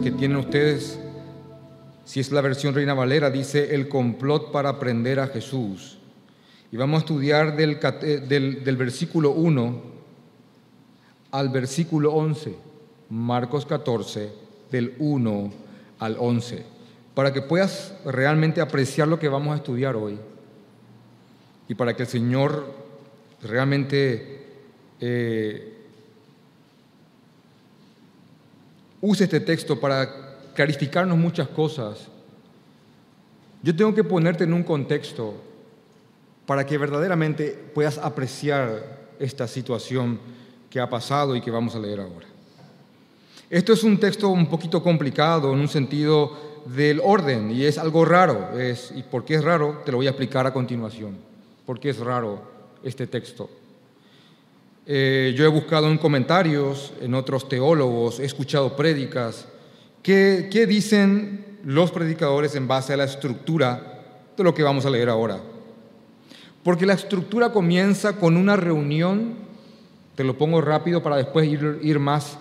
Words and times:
Que 0.00 0.10
tienen 0.10 0.38
ustedes, 0.38 0.98
si 2.04 2.18
es 2.20 2.32
la 2.32 2.40
versión 2.40 2.74
Reina 2.74 2.94
Valera, 2.94 3.30
dice 3.30 3.74
el 3.74 3.88
complot 3.88 4.50
para 4.50 4.78
prender 4.78 5.20
a 5.20 5.26
Jesús. 5.26 5.98
Y 6.72 6.76
vamos 6.76 6.96
a 6.96 7.00
estudiar 7.00 7.56
del, 7.56 7.78
del, 8.28 8.64
del 8.64 8.76
versículo 8.76 9.30
1 9.32 9.82
al 11.30 11.48
versículo 11.50 12.12
11, 12.12 12.56
Marcos 13.10 13.66
14, 13.66 14.32
del 14.70 14.94
1 14.98 15.52
al 15.98 16.16
11, 16.18 16.64
para 17.14 17.32
que 17.32 17.42
puedas 17.42 17.94
realmente 18.04 18.60
apreciar 18.60 19.08
lo 19.08 19.18
que 19.18 19.28
vamos 19.28 19.52
a 19.52 19.56
estudiar 19.56 19.94
hoy. 19.94 20.18
Y 21.68 21.74
para 21.74 21.94
que 21.94 22.04
el 22.04 22.08
Señor 22.08 22.74
realmente 23.42 24.46
eh, 25.00 25.71
use 29.02 29.24
este 29.24 29.40
texto 29.40 29.78
para 29.78 30.08
clarificarnos 30.54 31.18
muchas 31.18 31.48
cosas. 31.48 32.06
Yo 33.62 33.76
tengo 33.76 33.94
que 33.94 34.04
ponerte 34.04 34.44
en 34.44 34.54
un 34.54 34.62
contexto 34.62 35.34
para 36.46 36.64
que 36.64 36.78
verdaderamente 36.78 37.50
puedas 37.74 37.98
apreciar 37.98 39.00
esta 39.18 39.46
situación 39.46 40.18
que 40.70 40.80
ha 40.80 40.88
pasado 40.88 41.36
y 41.36 41.40
que 41.40 41.50
vamos 41.50 41.74
a 41.74 41.80
leer 41.80 42.00
ahora. 42.00 42.26
Esto 43.50 43.72
es 43.72 43.82
un 43.84 43.98
texto 43.98 44.28
un 44.28 44.46
poquito 44.46 44.82
complicado 44.82 45.52
en 45.52 45.60
un 45.60 45.68
sentido 45.68 46.62
del 46.64 47.00
orden 47.04 47.50
y 47.50 47.64
es 47.64 47.78
algo 47.78 48.04
raro. 48.04 48.58
Es, 48.58 48.92
¿Y 48.96 49.02
por 49.02 49.24
qué 49.24 49.34
es 49.34 49.44
raro? 49.44 49.82
Te 49.84 49.90
lo 49.90 49.98
voy 49.98 50.06
a 50.06 50.10
explicar 50.10 50.46
a 50.46 50.52
continuación. 50.52 51.18
¿Por 51.66 51.78
qué 51.78 51.90
es 51.90 51.98
raro 51.98 52.40
este 52.82 53.06
texto? 53.06 53.50
Eh, 54.84 55.32
yo 55.36 55.44
he 55.44 55.48
buscado 55.48 55.88
en 55.88 55.98
comentarios, 55.98 56.92
en 57.00 57.14
otros 57.14 57.48
teólogos, 57.48 58.18
he 58.18 58.24
escuchado 58.24 58.74
prédicas. 58.74 59.46
¿Qué, 60.02 60.48
¿Qué 60.50 60.66
dicen 60.66 61.58
los 61.64 61.92
predicadores 61.92 62.56
en 62.56 62.66
base 62.66 62.92
a 62.92 62.96
la 62.96 63.04
estructura 63.04 64.02
de 64.36 64.42
lo 64.42 64.52
que 64.52 64.64
vamos 64.64 64.84
a 64.84 64.90
leer 64.90 65.08
ahora? 65.08 65.40
Porque 66.64 66.86
la 66.86 66.94
estructura 66.94 67.52
comienza 67.52 68.16
con 68.16 68.36
una 68.36 68.56
reunión, 68.56 69.34
te 70.16 70.24
lo 70.24 70.36
pongo 70.36 70.60
rápido 70.60 71.02
para 71.02 71.16
después 71.16 71.48
ir, 71.48 71.78
ir 71.82 71.98
más 72.00 72.38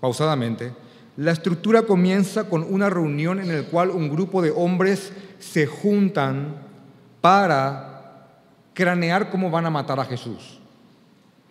pausadamente. 0.00 0.72
La 1.16 1.32
estructura 1.32 1.82
comienza 1.82 2.48
con 2.48 2.62
una 2.62 2.88
reunión 2.90 3.40
en 3.40 3.54
la 3.54 3.62
cual 3.68 3.90
un 3.90 4.10
grupo 4.10 4.42
de 4.42 4.50
hombres 4.50 5.12
se 5.38 5.66
juntan 5.66 6.56
para 7.20 8.40
cranear 8.74 9.30
cómo 9.30 9.50
van 9.50 9.66
a 9.66 9.70
matar 9.70 10.00
a 10.00 10.04
Jesús. 10.04 10.59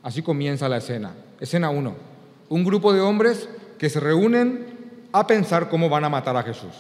Así 0.10 0.24
comienza 0.24 0.68
la 0.68 0.78
escena. 0.78 1.14
Escena 1.40 1.70
1. 1.70 1.96
Un 2.50 2.64
grupo 2.64 2.92
de 2.94 3.00
hombres 3.00 3.48
que 3.78 3.92
se 3.92 4.00
reúnen 4.00 4.66
a 5.12 5.28
pensar 5.28 5.70
cómo 5.70 5.88
van 5.88 6.04
a 6.04 6.10
matar 6.10 6.36
a 6.36 6.42
Jesús. 6.42 6.74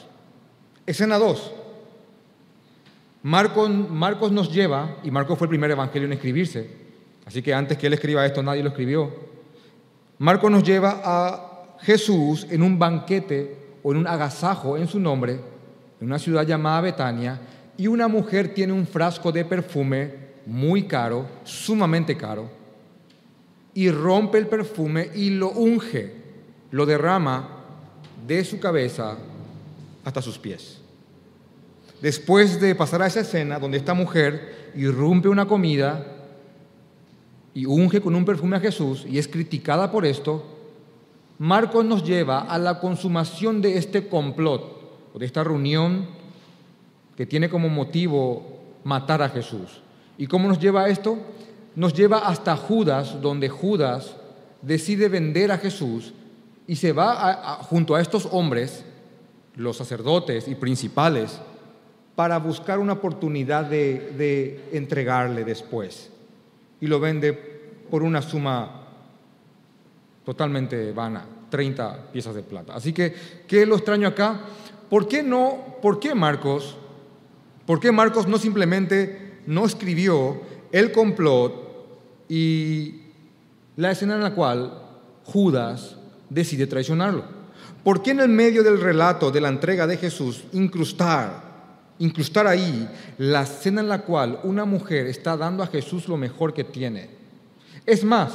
Escena 0.88 1.20
2. 1.20 1.52
Marcos, 3.22 3.70
Marcos 3.70 4.32
nos 4.32 4.52
lleva, 4.52 4.96
y 5.04 5.12
Marcos 5.12 5.38
fue 5.38 5.46
el 5.46 5.50
primer 5.50 5.70
evangelio 5.70 6.08
en 6.08 6.14
escribirse, 6.14 6.72
así 7.28 7.44
que 7.44 7.54
antes 7.54 7.78
que 7.78 7.86
él 7.86 7.94
escriba 7.94 8.26
esto 8.26 8.42
nadie 8.42 8.64
lo 8.64 8.70
escribió. 8.70 9.14
Marcos 10.18 10.50
nos 10.50 10.64
lleva 10.64 11.00
a 11.04 11.76
Jesús 11.82 12.48
en 12.50 12.64
un 12.64 12.80
banquete 12.80 13.58
o 13.84 13.92
en 13.92 14.00
un 14.00 14.08
agasajo 14.08 14.76
en 14.76 14.88
su 14.88 15.00
nombre, 15.00 15.34
en 16.02 16.08
una 16.08 16.18
ciudad 16.18 16.48
llamada 16.48 16.82
Betania, 16.82 17.40
y 17.78 17.86
una 17.86 18.08
mujer 18.08 18.56
tiene 18.56 18.74
un 18.74 18.88
frasco 18.88 19.32
de 19.32 19.46
perfume 19.46 20.14
muy 20.48 20.88
caro, 20.88 21.28
sumamente 21.44 22.18
caro, 22.18 22.58
y 23.74 23.90
rompe 23.92 24.38
el 24.38 24.48
perfume 24.48 25.10
y 25.16 25.32
lo 25.32 25.52
unge, 25.52 26.14
lo 26.72 26.86
derrama 26.86 27.50
de 28.26 28.44
su 28.44 28.60
cabeza 28.60 29.18
hasta 30.04 30.22
sus 30.22 30.38
pies. 30.38 30.80
Después 32.02 32.60
de 32.62 32.76
pasar 32.76 33.02
a 33.02 33.08
esa 33.08 33.22
escena 33.22 33.60
donde 33.60 33.78
esta 33.78 33.94
mujer 33.94 34.72
irrumpe 34.76 35.28
una 35.28 35.48
comida 35.48 36.06
y 37.54 37.66
unge 37.66 38.02
con 38.02 38.16
un 38.16 38.26
perfume 38.26 38.58
a 38.58 38.62
Jesús 38.62 39.06
y 39.10 39.18
es 39.18 39.28
criticada 39.28 39.92
por 39.92 40.06
esto, 40.06 40.46
Marcos 41.40 41.86
nos 41.86 42.04
lleva 42.04 42.42
a 42.42 42.58
la 42.58 42.80
consumación 42.80 43.62
de 43.62 43.78
este 43.78 44.08
complot, 44.08 44.80
o 45.14 45.20
de 45.20 45.26
esta 45.26 45.44
reunión 45.44 46.08
que 47.16 47.26
tiene 47.26 47.50
como 47.50 47.70
motivo 47.70 48.60
matar 48.84 49.22
a 49.22 49.30
Jesús. 49.30 49.82
¿Y 50.18 50.28
cómo 50.28 50.48
nos 50.48 50.60
lleva 50.60 50.84
a 50.84 50.90
esto? 50.90 51.18
Nos 51.76 51.94
lleva 51.94 52.20
hasta 52.20 52.56
Judas, 52.56 53.22
donde 53.22 53.50
Judas 53.50 54.16
decide 54.62 55.08
vender 55.08 55.52
a 55.52 55.58
Jesús 55.58 56.14
y 56.68 56.76
se 56.76 56.92
va 56.92 57.60
junto 57.64 57.96
a 57.96 58.02
estos 58.02 58.28
hombres, 58.32 58.84
los 59.56 59.78
sacerdotes 59.78 60.48
y 60.48 60.56
principales, 60.56 61.40
para 62.16 62.38
buscar 62.38 62.80
una 62.80 62.94
oportunidad 62.94 63.66
de, 63.66 64.14
de 64.18 64.70
entregarle 64.74 65.44
después. 65.44 66.12
Y 66.82 66.88
lo 66.88 67.00
vende 67.00 67.34
por 67.90 68.04
una 68.04 68.22
suma 68.22 68.88
totalmente 70.26 70.92
vana, 70.92 71.26
30 71.50 72.12
piezas 72.12 72.36
de 72.36 72.44
plata. 72.44 72.76
Así 72.76 72.94
que, 72.94 73.14
¿qué 73.48 73.64
es 73.64 73.68
lo 73.68 73.76
extraño 73.76 74.08
acá? 74.08 74.42
¿Por 74.90 75.08
qué 75.08 75.24
no, 75.24 75.78
por 75.82 76.00
qué 76.00 76.14
Marcos, 76.14 76.76
por 77.66 77.80
qué 77.80 77.92
Marcos 77.92 78.28
no 78.28 78.38
simplemente 78.38 79.40
no 79.46 79.66
escribió 79.66 80.42
el 80.72 80.92
complot 80.92 81.54
y 82.28 83.02
la 83.76 83.92
escena 83.92 84.16
en 84.16 84.22
la 84.22 84.34
cual 84.34 84.74
Judas 85.26 85.96
decide 86.30 86.68
traicionarlo. 86.68 87.24
¿Por 87.84 88.02
qué 88.02 88.12
en 88.12 88.20
el 88.20 88.30
medio 88.30 88.64
del 88.64 88.80
relato 88.80 89.32
de 89.32 89.42
la 89.42 89.50
entrega 89.50 89.88
de 89.88 89.98
Jesús 89.98 90.44
incrustar, 90.52 91.42
incrustar 92.00 92.46
ahí 92.46 92.90
la 93.18 93.44
escena 93.44 93.82
en 93.82 93.90
la 93.90 94.02
cual 94.02 94.40
una 94.44 94.66
mujer 94.66 95.08
está 95.08 95.38
dando 95.38 95.64
a 95.64 95.68
Jesús 95.68 96.08
lo 96.08 96.18
mejor 96.18 96.54
que 96.54 96.64
tiene? 96.64 97.10
Es 97.86 98.04
más, 98.04 98.34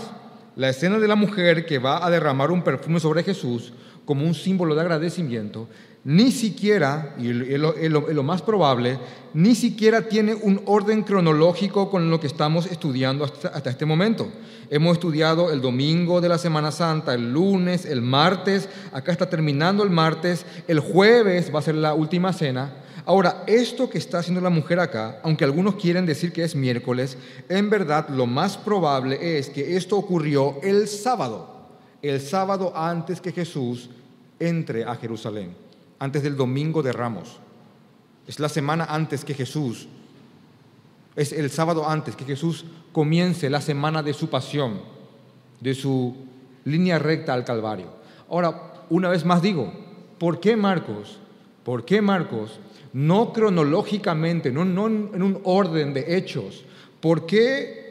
la 0.56 0.70
escena 0.70 0.98
de 0.98 1.08
la 1.08 1.14
mujer 1.14 1.66
que 1.66 1.78
va 1.78 2.04
a 2.04 2.10
derramar 2.10 2.50
un 2.50 2.62
perfume 2.62 3.00
sobre 3.00 3.22
Jesús 3.22 3.72
como 4.04 4.24
un 4.24 4.34
símbolo 4.34 4.74
de 4.74 4.80
agradecimiento 4.80 5.68
ni 6.04 6.30
siquiera, 6.32 7.14
y 7.18 7.30
es 7.30 7.58
lo, 7.58 8.22
más 8.22 8.42
probable, 8.42 8.98
ni 9.32 9.54
siquiera 9.54 10.02
tiene 10.02 10.34
un 10.34 10.60
orden 10.66 11.02
cronológico 11.02 11.90
con 11.90 12.10
lo 12.10 12.20
que 12.20 12.26
estamos 12.26 12.66
estudiando 12.66 13.24
hasta, 13.24 13.48
hasta, 13.48 13.70
este 13.70 13.86
momento. 13.86 14.28
Hemos 14.68 14.94
estudiado 14.94 15.50
el 15.50 15.62
domingo 15.62 16.20
de 16.20 16.28
la 16.28 16.36
Semana 16.36 16.70
Santa, 16.70 17.14
el 17.14 17.32
lunes, 17.32 17.86
el 17.86 18.02
martes, 18.02 18.68
acá 18.92 19.12
está 19.12 19.30
terminando 19.30 19.82
el 19.82 19.90
martes, 19.90 20.44
el 20.68 20.80
jueves 20.80 21.52
va 21.54 21.60
a 21.60 21.62
ser 21.62 21.74
la 21.74 21.94
última 21.94 22.34
cena. 22.34 22.74
Ahora, 23.06 23.42
esto 23.46 23.88
que 23.88 23.98
está 23.98 24.18
haciendo 24.18 24.42
la 24.42 24.50
mujer 24.50 24.80
acá, 24.80 25.20
aunque 25.22 25.44
algunos 25.44 25.76
quieren 25.76 26.04
decir 26.04 26.32
que 26.32 26.44
es 26.44 26.54
miércoles, 26.54 27.16
en 27.48 27.70
verdad 27.70 28.08
lo 28.10 28.26
más 28.26 28.58
probable 28.58 29.38
es 29.38 29.48
que 29.48 29.76
esto 29.76 29.96
ocurrió 29.96 30.58
el 30.62 30.86
sábado, 30.86 31.66
el 32.02 32.20
sábado 32.20 32.72
antes 32.76 33.22
que 33.22 33.32
Jesús 33.32 33.88
entre 34.38 34.84
a 34.84 34.94
Jerusalén 34.96 35.63
antes 35.98 36.22
del 36.22 36.36
domingo 36.36 36.82
de 36.82 36.92
Ramos. 36.92 37.38
Es 38.26 38.40
la 38.40 38.48
semana 38.48 38.84
antes 38.84 39.24
que 39.24 39.34
Jesús, 39.34 39.88
es 41.16 41.32
el 41.32 41.50
sábado 41.50 41.88
antes 41.88 42.16
que 42.16 42.24
Jesús 42.24 42.64
comience 42.92 43.50
la 43.50 43.60
semana 43.60 44.02
de 44.02 44.14
su 44.14 44.28
pasión, 44.28 44.80
de 45.60 45.74
su 45.74 46.14
línea 46.64 46.98
recta 46.98 47.34
al 47.34 47.44
Calvario. 47.44 47.86
Ahora, 48.28 48.72
una 48.90 49.08
vez 49.10 49.24
más 49.24 49.42
digo, 49.42 49.72
¿por 50.18 50.40
qué 50.40 50.56
Marcos? 50.56 51.18
¿Por 51.64 51.84
qué 51.84 52.02
Marcos? 52.02 52.58
No 52.92 53.32
cronológicamente, 53.32 54.50
no, 54.50 54.64
no 54.64 54.86
en 54.86 55.22
un 55.22 55.40
orden 55.44 55.94
de 55.94 56.16
hechos. 56.16 56.64
¿Por 57.00 57.26
qué 57.26 57.84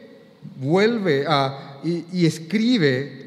vuelve 0.56 1.24
a, 1.26 1.80
y, 1.84 2.04
y 2.12 2.26
escribe 2.26 3.23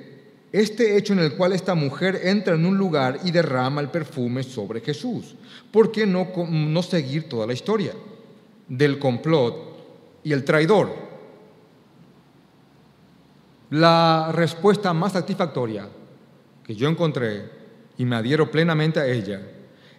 este 0.51 0.97
hecho 0.97 1.13
en 1.13 1.19
el 1.19 1.33
cual 1.35 1.53
esta 1.53 1.75
mujer 1.75 2.21
entra 2.23 2.55
en 2.55 2.65
un 2.65 2.77
lugar 2.77 3.19
y 3.23 3.31
derrama 3.31 3.81
el 3.81 3.89
perfume 3.89 4.43
sobre 4.43 4.81
Jesús. 4.81 5.35
¿Por 5.71 5.91
qué 5.91 6.05
no, 6.05 6.29
no 6.49 6.83
seguir 6.83 7.27
toda 7.27 7.45
la 7.45 7.53
historia 7.53 7.93
del 8.67 8.97
complot 8.97 10.21
y 10.23 10.31
el 10.31 10.45
traidor? 10.45 11.07
La 13.69 14.31
respuesta 14.33 14.93
más 14.93 15.13
satisfactoria 15.13 15.89
que 16.63 16.75
yo 16.75 16.87
encontré 16.87 17.49
y 17.97 18.05
me 18.05 18.15
adhiero 18.15 18.49
plenamente 18.49 18.99
a 18.99 19.07
ella 19.07 19.41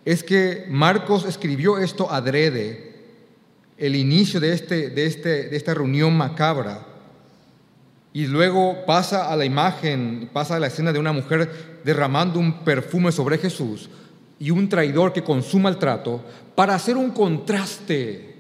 es 0.04 0.24
que 0.24 0.64
Marcos 0.70 1.26
escribió 1.26 1.76
esto 1.76 2.10
adrede, 2.10 2.88
el 3.76 3.94
inicio 3.94 4.40
de, 4.40 4.52
este, 4.52 4.88
de, 4.88 5.04
este, 5.04 5.48
de 5.50 5.56
esta 5.56 5.74
reunión 5.74 6.16
macabra 6.16 6.86
y 8.18 8.26
luego 8.26 8.84
pasa 8.84 9.30
a 9.32 9.36
la 9.36 9.44
imagen, 9.44 10.28
pasa 10.32 10.56
a 10.56 10.58
la 10.58 10.66
escena 10.66 10.92
de 10.92 10.98
una 10.98 11.12
mujer 11.12 11.80
derramando 11.84 12.40
un 12.40 12.64
perfume 12.64 13.12
sobre 13.12 13.38
Jesús 13.38 13.88
y 14.40 14.50
un 14.50 14.68
traidor 14.68 15.12
que 15.12 15.22
consuma 15.22 15.68
el 15.68 15.76
trato 15.76 16.20
para 16.56 16.74
hacer 16.74 16.96
un 16.96 17.12
contraste 17.12 18.34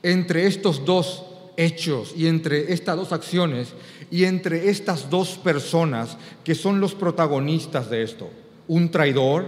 entre 0.00 0.46
estos 0.46 0.84
dos 0.84 1.24
hechos 1.56 2.14
y 2.16 2.28
entre 2.28 2.72
estas 2.72 2.94
dos 2.94 3.10
acciones 3.10 3.74
y 4.12 4.22
entre 4.22 4.70
estas 4.70 5.10
dos 5.10 5.38
personas 5.38 6.16
que 6.44 6.54
son 6.54 6.78
los 6.78 6.94
protagonistas 6.94 7.90
de 7.90 8.04
esto. 8.04 8.30
un 8.68 8.92
traidor, 8.92 9.46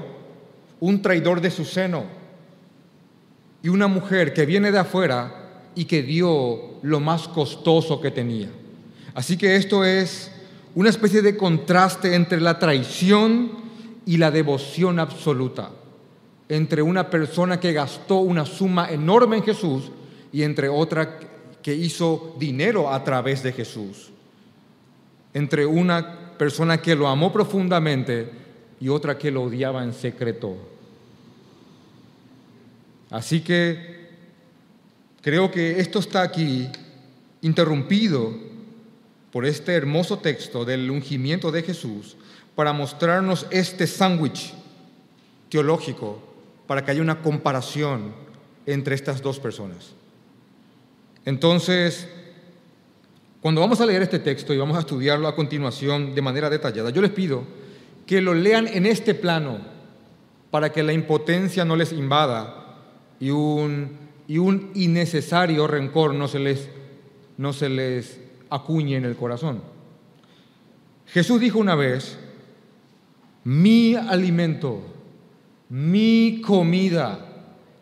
un 0.80 1.02
traidor 1.02 1.40
de 1.40 1.52
su 1.52 1.64
seno, 1.64 2.02
y 3.62 3.68
una 3.68 3.86
mujer 3.86 4.34
que 4.34 4.44
viene 4.44 4.72
de 4.72 4.78
afuera 4.80 5.70
y 5.76 5.84
que 5.84 6.02
dio 6.02 6.80
lo 6.82 6.98
más 6.98 7.28
costoso 7.28 8.00
que 8.00 8.10
tenía. 8.10 8.48
Así 9.18 9.36
que 9.36 9.56
esto 9.56 9.84
es 9.84 10.30
una 10.76 10.90
especie 10.90 11.22
de 11.22 11.36
contraste 11.36 12.14
entre 12.14 12.40
la 12.40 12.56
traición 12.60 13.50
y 14.06 14.16
la 14.16 14.30
devoción 14.30 15.00
absoluta, 15.00 15.72
entre 16.48 16.82
una 16.82 17.10
persona 17.10 17.58
que 17.58 17.72
gastó 17.72 18.18
una 18.18 18.46
suma 18.46 18.92
enorme 18.92 19.38
en 19.38 19.42
Jesús 19.42 19.90
y 20.32 20.44
entre 20.44 20.68
otra 20.68 21.18
que 21.60 21.74
hizo 21.74 22.36
dinero 22.38 22.94
a 22.94 23.02
través 23.02 23.42
de 23.42 23.50
Jesús, 23.50 24.10
entre 25.34 25.66
una 25.66 26.36
persona 26.38 26.80
que 26.80 26.94
lo 26.94 27.08
amó 27.08 27.32
profundamente 27.32 28.30
y 28.80 28.88
otra 28.88 29.18
que 29.18 29.32
lo 29.32 29.42
odiaba 29.42 29.82
en 29.82 29.94
secreto. 29.94 30.56
Así 33.10 33.40
que 33.40 34.10
creo 35.20 35.50
que 35.50 35.80
esto 35.80 35.98
está 35.98 36.22
aquí 36.22 36.68
interrumpido 37.42 38.46
por 39.32 39.44
este 39.44 39.74
hermoso 39.74 40.18
texto 40.18 40.64
del 40.64 40.90
ungimiento 40.90 41.50
de 41.50 41.62
Jesús 41.62 42.16
para 42.54 42.72
mostrarnos 42.72 43.46
este 43.50 43.86
sándwich 43.86 44.54
teológico 45.48 46.22
para 46.66 46.84
que 46.84 46.90
haya 46.90 47.02
una 47.02 47.22
comparación 47.22 48.12
entre 48.66 48.94
estas 48.94 49.22
dos 49.22 49.38
personas. 49.38 49.94
Entonces, 51.24 52.08
cuando 53.40 53.60
vamos 53.60 53.80
a 53.80 53.86
leer 53.86 54.02
este 54.02 54.18
texto 54.18 54.52
y 54.52 54.58
vamos 54.58 54.76
a 54.76 54.80
estudiarlo 54.80 55.28
a 55.28 55.36
continuación 55.36 56.14
de 56.14 56.22
manera 56.22 56.50
detallada, 56.50 56.90
yo 56.90 57.00
les 57.00 57.10
pido 57.10 57.44
que 58.06 58.20
lo 58.20 58.34
lean 58.34 58.66
en 58.66 58.86
este 58.86 59.14
plano 59.14 59.58
para 60.50 60.72
que 60.72 60.82
la 60.82 60.92
impotencia 60.92 61.64
no 61.64 61.76
les 61.76 61.92
invada 61.92 62.76
y 63.20 63.30
un, 63.30 63.98
y 64.26 64.38
un 64.38 64.70
innecesario 64.74 65.66
rencor 65.66 66.14
no 66.14 66.28
se, 66.28 66.38
les, 66.38 66.68
no 67.36 67.52
se 67.52 67.68
les 67.68 68.27
acuñe 68.50 68.96
en 68.96 69.04
el 69.04 69.16
corazón. 69.16 69.60
Jesús 71.06 71.40
dijo 71.40 71.58
una 71.58 71.74
vez, 71.74 72.18
mi 73.44 73.94
alimento, 73.94 74.82
mi 75.68 76.42
comida 76.44 77.20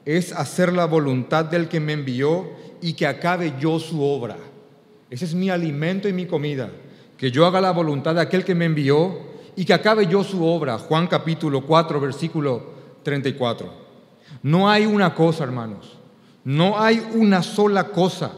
es 0.04 0.32
hacer 0.32 0.72
la 0.72 0.86
voluntad 0.86 1.44
del 1.44 1.68
que 1.68 1.80
me 1.80 1.92
envió 1.92 2.48
y 2.80 2.92
que 2.92 3.06
acabe 3.06 3.54
yo 3.58 3.78
su 3.80 4.02
obra. 4.02 4.36
Ese 5.10 5.24
es 5.24 5.34
mi 5.34 5.50
alimento 5.50 6.08
y 6.08 6.12
mi 6.12 6.26
comida, 6.26 6.70
que 7.16 7.30
yo 7.30 7.46
haga 7.46 7.60
la 7.60 7.72
voluntad 7.72 8.14
de 8.14 8.20
aquel 8.20 8.44
que 8.44 8.54
me 8.54 8.64
envió 8.64 9.18
y 9.56 9.64
que 9.64 9.74
acabe 9.74 10.06
yo 10.06 10.22
su 10.22 10.44
obra. 10.44 10.78
Juan 10.78 11.06
capítulo 11.06 11.62
4, 11.62 12.00
versículo 12.00 12.62
34. 13.02 13.72
No 14.42 14.70
hay 14.70 14.86
una 14.86 15.14
cosa, 15.14 15.44
hermanos, 15.44 15.98
no 16.44 16.78
hay 16.78 17.04
una 17.14 17.42
sola 17.42 17.88
cosa, 17.88 18.32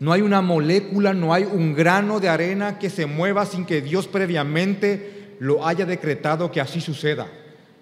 no 0.00 0.12
hay 0.12 0.22
una 0.22 0.40
molécula, 0.40 1.12
no 1.12 1.34
hay 1.34 1.44
un 1.44 1.74
grano 1.74 2.20
de 2.20 2.30
arena 2.30 2.78
que 2.78 2.88
se 2.88 3.04
mueva 3.04 3.44
sin 3.44 3.66
que 3.66 3.82
Dios 3.82 4.08
previamente 4.08 5.36
lo 5.40 5.66
haya 5.66 5.84
decretado 5.84 6.50
que 6.50 6.60
así 6.60 6.80
suceda. 6.80 7.26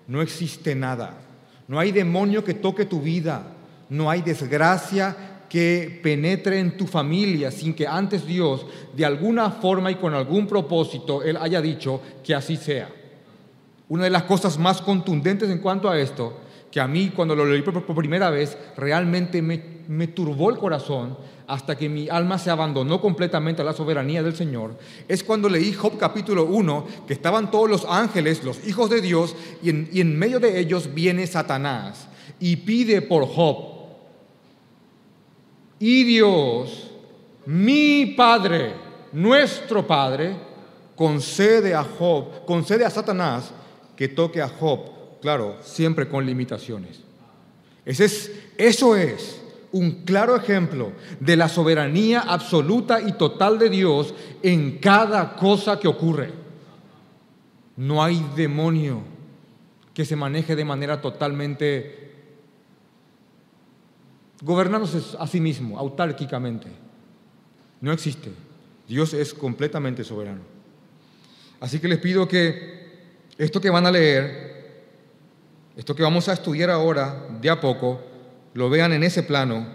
No 0.09 0.21
existe 0.21 0.75
nada. 0.75 1.15
No 1.69 1.79
hay 1.79 1.93
demonio 1.93 2.43
que 2.43 2.55
toque 2.55 2.87
tu 2.87 3.01
vida. 3.01 3.55
No 3.89 4.11
hay 4.11 4.23
desgracia 4.23 5.45
que 5.49 6.01
penetre 6.03 6.59
en 6.59 6.77
tu 6.77 6.89
familia 6.89 7.53
sin 7.53 7.73
que 7.73 7.87
antes 7.87 8.27
Dios, 8.27 8.67
de 8.97 9.05
alguna 9.05 9.53
forma 9.53 9.93
y 9.93 9.95
con 9.95 10.13
algún 10.13 10.49
propósito, 10.49 11.23
Él 11.23 11.37
haya 11.37 11.61
dicho 11.61 12.03
que 12.25 12.35
así 12.35 12.57
sea. 12.57 12.91
Una 13.89 14.05
de 14.05 14.11
las 14.11 14.25
cosas 14.25 14.59
más 14.59 14.83
contundentes 14.83 15.49
en 15.51 15.61
cuanto 15.61 15.89
a 15.89 15.99
esto, 15.99 16.37
que 16.79 16.83
a 16.83 16.87
mí 16.87 17.11
cuando 17.11 17.35
lo 17.35 17.45
leí 17.45 17.63
por 17.63 17.83
primera 17.97 18.31
vez, 18.31 18.57
realmente 18.77 19.43
me, 19.43 20.07
turbó 20.07 20.49
el 20.49 20.59
corazón 20.59 21.19
hasta 21.49 21.77
que 21.77 21.89
mi 21.89 22.09
alma 22.09 22.39
se 22.39 22.51
abandonó 22.51 23.01
completamente 23.01 23.63
a 23.63 23.65
la 23.65 23.73
soberanía 23.73 24.23
del 24.23 24.37
Señor, 24.37 24.79
es 25.09 25.25
cuando 25.25 25.49
leí 25.49 25.73
Job 25.73 25.99
capítulo 25.99 26.45
1, 26.45 26.87
que 27.09 27.15
estaban 27.15 27.51
todos 27.51 27.69
los 27.69 27.85
ángeles, 27.85 28.45
los 28.45 28.65
hijos 28.65 28.91
de 28.91 29.01
Dios, 29.01 29.35
y 29.61 30.01
en 30.01 30.17
medio 30.17 30.39
de 30.39 30.61
ellos 30.61 30.95
viene 30.95 31.27
Satanás 31.27 32.07
y 32.39 32.55
pide 32.55 33.03
por 33.03 33.27
Job, 33.27 33.57
y 35.81 36.05
Dios, 36.05 36.93
mi 37.47 38.15
Padre, 38.17 38.75
nuestro 39.11 39.85
Padre, 39.85 40.37
concede 40.95 41.75
a 41.75 41.83
Job, 41.83 42.45
concede 42.47 42.85
a 42.85 42.91
Satanás 42.91 43.51
que 43.97 44.07
toque 44.07 44.41
a 44.41 44.49
Job, 44.49 44.98
claro, 45.21 45.57
siempre 45.61 46.09
con 46.09 46.27
limitaciones. 46.27 47.01
Ese 47.85 48.05
es, 48.05 48.33
eso 48.57 48.97
es 48.97 49.41
un 49.73 50.05
claro 50.05 50.37
ejemplo 50.37 50.93
de 51.21 51.37
la 51.37 51.49
soberanía 51.49 52.21
absoluta 52.21 53.01
y 53.01 53.13
total 53.13 53.59
de 53.59 53.71
Dios 53.71 54.15
en 54.43 54.79
cada 54.79 55.37
cosa 55.37 55.79
que 55.79 55.89
ocurre. 55.89 56.33
No 57.77 58.03
hay 58.03 58.25
demonio 58.35 59.03
que 59.95 60.05
se 60.05 60.17
maneje 60.17 60.57
de 60.57 60.65
manera 60.65 61.01
totalmente 61.01 62.09
gobernándose 64.43 65.17
a 65.19 65.27
sí 65.27 65.41
mismo, 65.41 65.79
autárquicamente. 65.79 66.69
No 67.81 67.93
existe. 67.93 68.31
Dios 68.87 69.13
es 69.13 69.35
completamente 69.35 70.05
soberano. 70.05 70.43
Así 71.61 71.79
que 71.81 71.89
les 71.89 71.99
pido 71.99 72.29
que 72.29 72.89
esto 73.37 73.61
que 73.61 73.71
van 73.71 73.87
a 73.87 73.91
leer, 73.91 74.48
esto 75.79 75.95
que 75.95 76.03
vamos 76.03 76.29
a 76.29 76.35
estudiar 76.35 76.69
ahora, 76.69 77.29
de 77.41 77.49
a 77.49 77.59
poco, 77.59 78.03
lo 78.53 78.69
vean 78.69 78.93
en 78.93 79.03
ese 79.03 79.23
plano, 79.23 79.67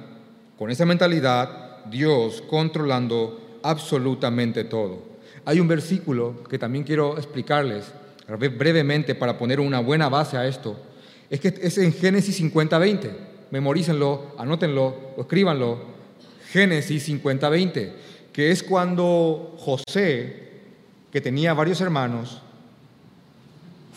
con 0.57 0.69
esa 0.69 0.85
mentalidad, 0.85 1.85
Dios 1.85 2.43
controlando 2.47 3.59
absolutamente 3.63 4.65
todo. 4.65 4.99
Hay 5.45 5.59
un 5.59 5.67
versículo 5.67 6.43
que 6.43 6.59
también 6.59 6.83
quiero 6.83 7.17
explicarles 7.17 7.91
brevemente 8.27 9.15
para 9.15 9.37
poner 9.37 9.59
una 9.59 9.79
buena 9.79 10.09
base 10.09 10.37
a 10.37 10.45
esto. 10.45 10.77
Es 11.29 11.39
que 11.39 11.55
es 11.59 11.79
en 11.79 11.91
Génesis 11.91 12.39
50:20 12.39 13.33
memorícenlo, 13.53 14.33
anótenlo, 14.39 15.13
escríbanlo. 15.15 15.93
Génesis 16.51 17.07
50-20, 17.07 17.93
que 18.33 18.49
es 18.49 18.63
cuando 18.63 19.55
José, 19.59 20.49
que 21.11 21.21
tenía 21.21 21.53
varios 21.53 21.79
hermanos, 21.79 22.41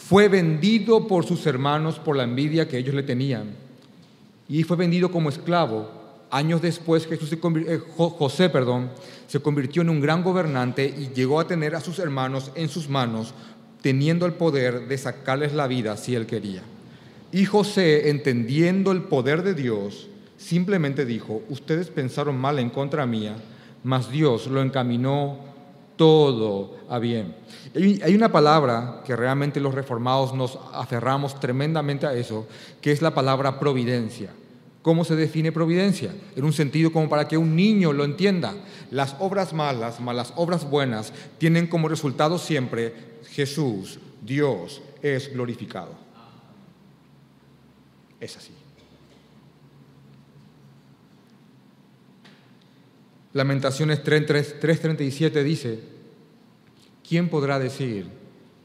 fue 0.09 0.29
vendido 0.29 1.09
por 1.09 1.27
sus 1.27 1.45
hermanos 1.47 1.99
por 1.99 2.17
la 2.17 2.23
envidia 2.23 2.69
que 2.69 2.79
ellos 2.79 2.95
le 2.95 3.03
tenían. 3.03 3.57
Y 4.49 4.63
fue 4.63 4.77
vendido 4.77 5.11
como 5.11 5.31
esclavo. 5.31 5.91
Años 6.31 6.63
después 6.63 7.09
Jesús 7.09 7.33
eh, 7.33 7.81
José 7.97 8.49
perdón, 8.49 8.91
se 9.27 9.41
convirtió 9.41 9.83
en 9.83 9.91
un 9.91 10.01
gran 10.01 10.23
gobernante 10.23 10.87
y 10.87 11.13
llegó 11.13 11.41
a 11.41 11.49
tener 11.49 11.75
a 11.75 11.81
sus 11.81 11.99
hermanos 11.99 12.53
en 12.55 12.69
sus 12.69 12.89
manos, 12.89 13.35
teniendo 13.83 14.27
el 14.27 14.35
poder 14.35 14.87
de 14.87 14.97
sacarles 14.97 15.53
la 15.53 15.67
vida 15.67 15.97
si 15.97 16.15
él 16.15 16.27
quería. 16.27 16.63
Y 17.33 17.45
José, 17.45 18.09
entendiendo 18.09 18.93
el 18.93 19.03
poder 19.03 19.43
de 19.43 19.55
Dios, 19.55 20.07
simplemente 20.37 21.05
dijo, 21.05 21.43
ustedes 21.49 21.89
pensaron 21.89 22.37
mal 22.37 22.61
en 22.61 22.71
contra 22.71 23.07
mía, 23.07 23.35
mas 23.83 24.09
Dios 24.09 24.47
lo 24.47 24.63
encaminó 24.63 25.56
todo 25.97 26.77
a 26.89 26.99
bien. 26.99 27.35
Hay 27.75 28.15
una 28.15 28.33
palabra 28.33 29.03
que 29.05 29.17
realmente 29.17 29.61
los 29.61 29.75
reformados 29.75 30.35
nos 30.35 30.59
aferramos 30.73 31.39
tremendamente 31.41 32.07
a 32.07 32.15
eso, 32.15 32.47
que 32.81 32.93
es 32.93 33.03
la 33.03 33.15
palabra 33.15 33.59
providencia. 33.59 34.31
¿Cómo 34.83 35.05
se 35.05 35.17
define 35.17 35.51
providencia? 35.51 36.15
En 36.37 36.45
un 36.45 36.53
sentido 36.53 36.93
como 36.93 37.09
para 37.09 37.27
que 37.27 37.37
un 37.37 37.57
niño 37.57 37.93
lo 37.93 38.05
entienda. 38.05 38.55
Las 38.91 39.17
obras 39.19 39.53
malas, 39.53 40.01
malas 40.01 40.33
obras 40.37 40.71
buenas, 40.71 41.13
tienen 41.39 41.67
como 41.67 41.89
resultado 41.89 42.39
siempre 42.39 42.95
Jesús, 43.33 43.99
Dios, 44.23 44.81
es 45.03 45.33
glorificado. 45.33 45.91
Es 48.21 48.37
así. 48.37 48.53
Lamentaciones 53.37 54.03
3.37 54.03 55.43
dice, 55.43 55.79
¿quién 57.07 57.29
podrá 57.29 57.59
decir 57.59 58.07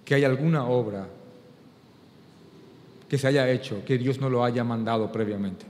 que 0.05 0.15
hay 0.15 0.23
alguna 0.23 0.63
obra 0.65 1.09
que 3.09 3.17
se 3.17 3.27
haya 3.27 3.51
hecho, 3.51 3.83
que 3.83 3.97
Dios 3.97 4.21
no 4.21 4.29
lo 4.29 4.45
haya 4.45 4.63
mandado 4.63 5.11
previamente? 5.11 5.65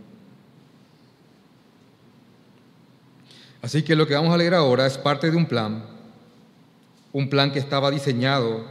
Así 3.63 3.81
que 3.81 3.95
lo 3.95 4.05
que 4.05 4.13
vamos 4.13 4.35
a 4.35 4.37
leer 4.37 4.53
ahora 4.53 4.85
es 4.85 4.99
parte 4.99 5.31
de 5.31 5.37
un 5.37 5.47
plan, 5.47 5.83
un 7.11 7.27
plan 7.27 7.51
que 7.51 7.57
estaba 7.57 7.89
diseñado 7.89 8.63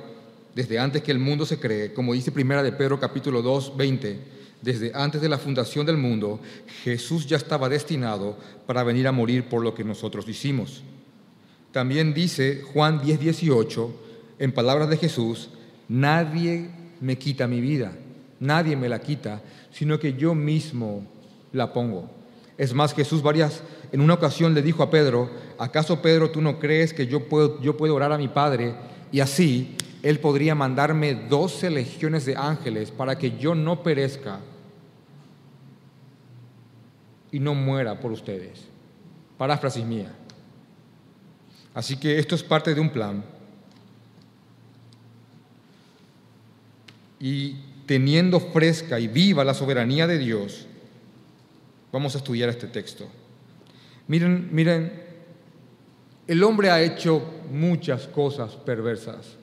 desde 0.55 0.79
antes 0.79 1.03
que 1.03 1.11
el 1.11 1.19
mundo 1.19 1.45
se 1.45 1.59
cree, 1.59 1.93
como 1.93 2.13
dice 2.13 2.31
Primera 2.31 2.63
de 2.63 2.71
Pedro 2.71 3.01
capítulo 3.01 3.43
2, 3.43 3.77
20 3.77 4.40
desde 4.63 4.93
antes 4.95 5.21
de 5.21 5.29
la 5.29 5.39
fundación 5.39 5.87
del 5.87 5.97
mundo, 5.97 6.41
Jesús 6.85 7.27
ya 7.27 7.37
estaba 7.37 7.69
destinado 7.69 8.37
para 8.67 8.83
venir 8.83 9.07
a 9.07 9.13
morir 9.13 9.45
por 9.49 9.63
lo 9.63 9.75
que 9.75 9.85
nosotros 9.85 10.29
hicimos. 10.29 10.83
También 11.73 12.13
dice 12.13 12.63
Juan 12.73 13.01
10, 13.01 13.21
18, 13.21 13.95
en 14.39 14.53
palabras 14.53 14.89
de 14.89 14.97
Jesús, 14.97 15.51
nadie 15.89 16.71
me 17.01 17.17
quita 17.17 17.47
mi 17.47 17.61
vida. 17.61 17.93
Nadie 18.41 18.75
me 18.75 18.89
la 18.89 19.01
quita, 19.01 19.43
sino 19.71 19.99
que 19.99 20.15
yo 20.15 20.35
mismo 20.35 21.07
la 21.53 21.73
pongo. 21.73 22.11
Es 22.57 22.73
más, 22.75 22.95
Jesús 22.95 23.23
varias, 23.23 23.63
en 23.93 24.01
una 24.01 24.15
ocasión 24.15 24.55
le 24.55 24.63
dijo 24.63 24.83
a 24.83 24.91
Pedro, 24.91 25.31
¿acaso 25.59 26.01
Pedro 26.01 26.31
tú 26.31 26.41
no 26.41 26.59
crees 26.59 26.93
que 26.93 27.07
yo 27.07 27.29
puedo, 27.29 27.61
yo 27.61 27.77
puedo 27.77 27.95
orar 27.95 28.13
a 28.13 28.19
mi 28.19 28.29
Padre 28.29 28.75
y 29.13 29.21
así 29.21 29.77
Él 30.03 30.21
podría 30.21 30.55
mandarme 30.55 31.15
doce 31.15 31.69
legiones 31.71 32.25
de 32.25 32.37
ángeles 32.37 32.91
para 32.91 33.19
que 33.19 33.39
yo 33.39 33.55
no 33.55 33.83
perezca 33.83 34.41
y 37.33 37.41
no 37.41 37.55
muera 37.55 37.99
por 37.99 38.13
ustedes? 38.13 38.65
Paráfrasis 39.39 39.85
mía. 39.85 40.13
Así 41.75 41.97
que 41.97 42.19
esto 42.19 42.35
es 42.35 42.43
parte 42.43 42.75
de 42.75 42.81
un 42.81 42.91
plan. 42.91 43.25
Y 47.19 47.57
teniendo 47.87 48.41
fresca 48.41 48.99
y 48.99 49.09
viva 49.09 49.45
la 49.45 49.55
soberanía 49.55 50.07
de 50.07 50.19
Dios, 50.19 50.67
vamos 51.93 52.15
a 52.15 52.19
estudiar 52.19 52.49
este 52.49 52.67
texto. 52.67 53.09
Miren, 54.09 54.49
miren, 54.53 54.93
el 56.27 56.43
hombre 56.43 56.71
ha 56.71 56.81
hecho 56.81 57.23
muchas 57.51 58.07
cosas 58.07 58.55
perversas, 58.55 59.37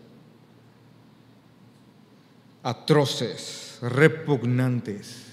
atroces, 2.64 3.78
repugnantes. 3.82 5.27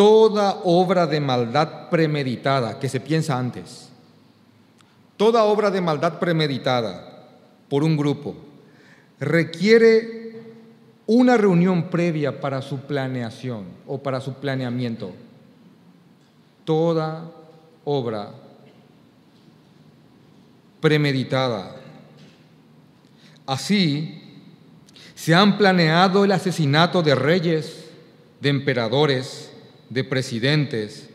Toda 0.00 0.62
obra 0.64 1.06
de 1.06 1.20
maldad 1.20 1.90
premeditada 1.90 2.78
que 2.78 2.88
se 2.88 3.00
piensa 3.00 3.36
antes 3.36 3.90
Toda 5.20 5.44
obra 5.44 5.70
de 5.70 5.82
maldad 5.82 6.18
premeditada 6.18 7.26
por 7.68 7.84
un 7.84 7.94
grupo 7.94 8.34
requiere 9.18 10.32
una 11.06 11.36
reunión 11.36 11.90
previa 11.90 12.40
para 12.40 12.62
su 12.62 12.78
planeación 12.78 13.66
o 13.86 13.98
para 13.98 14.22
su 14.22 14.32
planeamiento. 14.32 15.12
Toda 16.64 17.30
obra 17.84 18.30
premeditada. 20.80 21.76
Así, 23.44 24.22
se 25.14 25.34
han 25.34 25.58
planeado 25.58 26.24
el 26.24 26.32
asesinato 26.32 27.02
de 27.02 27.14
reyes, 27.14 27.90
de 28.40 28.48
emperadores, 28.48 29.49
de 29.90 30.04
presidentes, 30.04 31.10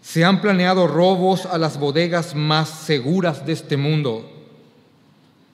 se 0.00 0.24
han 0.24 0.40
planeado 0.40 0.86
robos 0.86 1.44
a 1.46 1.58
las 1.58 1.78
bodegas 1.78 2.34
más 2.34 2.68
seguras 2.68 3.44
de 3.44 3.52
este 3.52 3.76
mundo. 3.76 4.30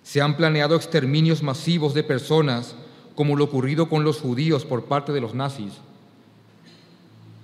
Se 0.02 0.20
han 0.20 0.36
planeado 0.36 0.76
exterminios 0.76 1.42
masivos 1.42 1.94
de 1.94 2.04
personas, 2.04 2.76
como 3.14 3.36
lo 3.36 3.44
ocurrido 3.44 3.88
con 3.88 4.04
los 4.04 4.20
judíos 4.20 4.64
por 4.64 4.84
parte 4.84 5.12
de 5.12 5.20
los 5.20 5.34
nazis, 5.34 5.72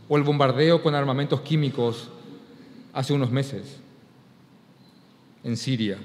o 0.09 0.17
el 0.17 0.25
bombardeo 0.25 0.83
con 0.83 0.95
armamentos 0.95 1.41
químicos 1.41 2.11
hace 2.93 3.13
unos 3.13 3.31
meses 3.31 3.81
en 5.45 5.57
Siria. 5.57 5.99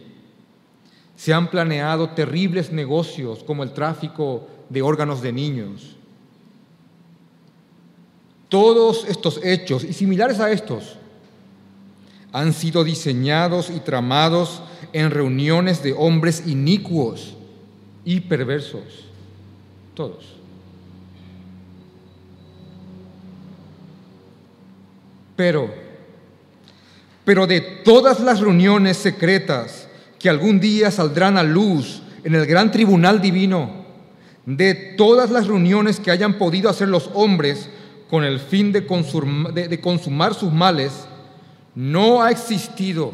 Se 1.16 1.34
han 1.34 1.50
planeado 1.50 2.10
terribles 2.10 2.72
negocios 2.72 3.44
como 3.44 3.64
el 3.64 3.74
tráfico 3.74 4.48
de 4.70 4.82
órganos 4.82 5.22
de 5.22 5.34
niños, 5.34 5.95
todos 8.50 9.06
estos 9.08 9.40
hechos 9.44 9.84
y 9.84 9.94
similares 9.94 10.40
a 10.40 10.52
estos 10.52 10.98
han 12.32 12.54
sido 12.54 12.84
diseñados 12.84 13.70
y 13.70 13.80
tramados 13.80 14.62
en 14.92 15.10
reuniones 15.10 15.82
de 15.82 15.94
hombres 15.94 16.44
inicuos 16.46 17.36
y 18.04 18.20
perversos. 18.20 18.84
Todos. 19.94 20.36
Pero, 25.36 25.74
pero 27.24 27.48
de 27.48 27.62
todas 27.62 28.20
las 28.20 28.40
reuniones 28.40 28.98
secretas 28.98 29.88
que 30.20 30.30
algún 30.30 30.60
día 30.60 30.92
saldrán 30.92 31.38
a 31.38 31.44
luz 31.44 32.02
en 32.24 32.36
el 32.36 32.46
gran 32.46 32.72
tribunal 32.72 33.22
divino, 33.22 33.86
de 34.46 34.76
todas 34.98 35.32
las 35.32 35.48
reuniones 35.48 36.00
que 36.00 36.12
hayan 36.12 36.38
podido 36.38 36.70
hacer 36.70 36.88
los 36.88 37.10
hombres 37.14 37.70
con 38.10 38.24
el 38.24 38.40
fin 38.40 38.72
de, 38.72 38.86
consumar, 39.82 40.34
sus 40.34 40.52
males, 40.52 41.08
no 41.74 42.22
ha 42.22 42.32
existido, 42.32 43.14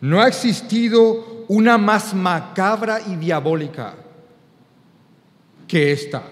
no 0.00 0.20
ha 0.20 0.28
existido 0.28 1.44
una 1.48 1.78
más 1.78 2.12
macabra 2.12 3.00
y 3.06 3.16
diabólica 3.16 3.94
que 5.68 5.92
esta. 5.92 6.22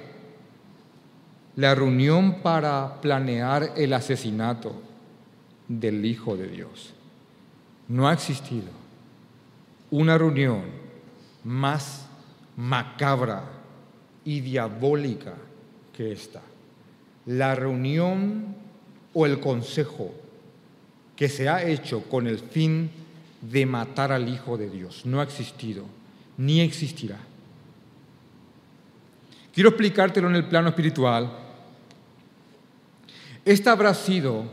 La 1.56 1.74
reunión 1.74 2.42
para 2.42 3.00
planear 3.00 3.74
el 3.76 3.92
asesinato 3.92 4.74
del 5.68 6.04
Hijo 6.04 6.36
de 6.36 6.48
Dios. 6.48 6.92
No 7.86 8.08
ha 8.08 8.12
existido 8.12 8.70
una 9.90 10.18
reunión 10.18 10.64
más 11.44 12.06
macabra 12.56 13.44
y 14.24 14.40
diabólica 14.40 15.34
que 15.92 16.10
esta 16.10 16.40
la 17.26 17.54
reunión 17.54 18.54
o 19.12 19.26
el 19.26 19.40
consejo 19.40 20.14
que 21.16 21.28
se 21.28 21.48
ha 21.48 21.62
hecho 21.62 22.02
con 22.02 22.26
el 22.26 22.38
fin 22.38 22.90
de 23.40 23.66
matar 23.66 24.12
al 24.12 24.28
Hijo 24.28 24.56
de 24.56 24.68
Dios 24.68 25.06
no 25.06 25.20
ha 25.20 25.24
existido 25.24 25.84
ni 26.36 26.60
existirá. 26.60 27.18
Quiero 29.54 29.68
explicártelo 29.68 30.28
en 30.28 30.34
el 30.34 30.48
plano 30.48 30.68
espiritual. 30.68 31.30
Esta 33.44 33.70
habrá 33.70 33.94
sido 33.94 34.44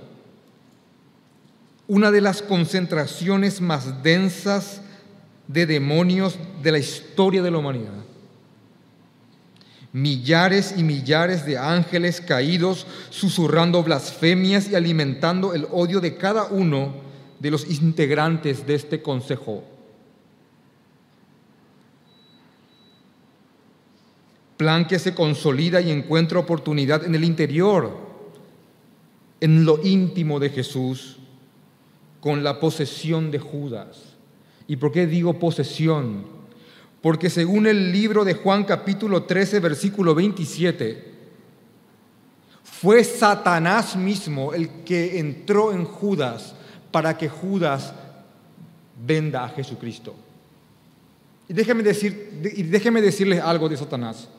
una 1.87 2.11
de 2.11 2.21
las 2.21 2.43
concentraciones 2.43 3.61
más 3.61 4.03
densas 4.03 4.81
de 5.47 5.65
demonios 5.65 6.37
de 6.61 6.71
la 6.71 6.77
historia 6.77 7.41
de 7.41 7.51
la 7.51 7.57
humanidad 7.57 8.10
millares 9.93 10.73
y 10.77 10.83
millares 10.83 11.45
de 11.45 11.57
ángeles 11.57 12.21
caídos, 12.21 12.87
susurrando 13.09 13.83
blasfemias 13.83 14.69
y 14.69 14.75
alimentando 14.75 15.53
el 15.53 15.67
odio 15.71 15.99
de 15.99 16.15
cada 16.17 16.45
uno 16.45 16.93
de 17.39 17.51
los 17.51 17.69
integrantes 17.69 18.65
de 18.65 18.75
este 18.75 19.01
consejo. 19.01 19.63
Plan 24.57 24.87
que 24.87 24.99
se 24.99 25.15
consolida 25.15 25.81
y 25.81 25.89
encuentra 25.89 26.39
oportunidad 26.39 27.03
en 27.03 27.15
el 27.15 27.23
interior, 27.23 27.97
en 29.39 29.65
lo 29.65 29.83
íntimo 29.83 30.39
de 30.39 30.51
Jesús, 30.51 31.17
con 32.19 32.43
la 32.43 32.59
posesión 32.59 33.31
de 33.31 33.39
Judas. 33.39 33.97
¿Y 34.67 34.75
por 34.75 34.91
qué 34.91 35.07
digo 35.07 35.39
posesión? 35.39 36.40
Porque 37.01 37.29
según 37.29 37.65
el 37.65 37.91
libro 37.91 38.23
de 38.23 38.35
Juan 38.35 38.63
capítulo 38.63 39.23
13, 39.23 39.59
versículo 39.59 40.13
27, 40.13 41.11
fue 42.63 43.03
Satanás 43.03 43.95
mismo 43.95 44.53
el 44.53 44.83
que 44.83 45.19
entró 45.19 45.71
en 45.71 45.85
Judas 45.85 46.55
para 46.91 47.17
que 47.17 47.27
Judas 47.27 47.93
venda 49.05 49.45
a 49.45 49.49
Jesucristo. 49.49 50.15
Y 51.47 51.53
déjeme, 51.53 51.83
decir, 51.83 52.53
y 52.55 52.63
déjeme 52.63 53.01
decirles 53.01 53.41
algo 53.41 53.67
de 53.67 53.77
Satanás. 53.77 54.29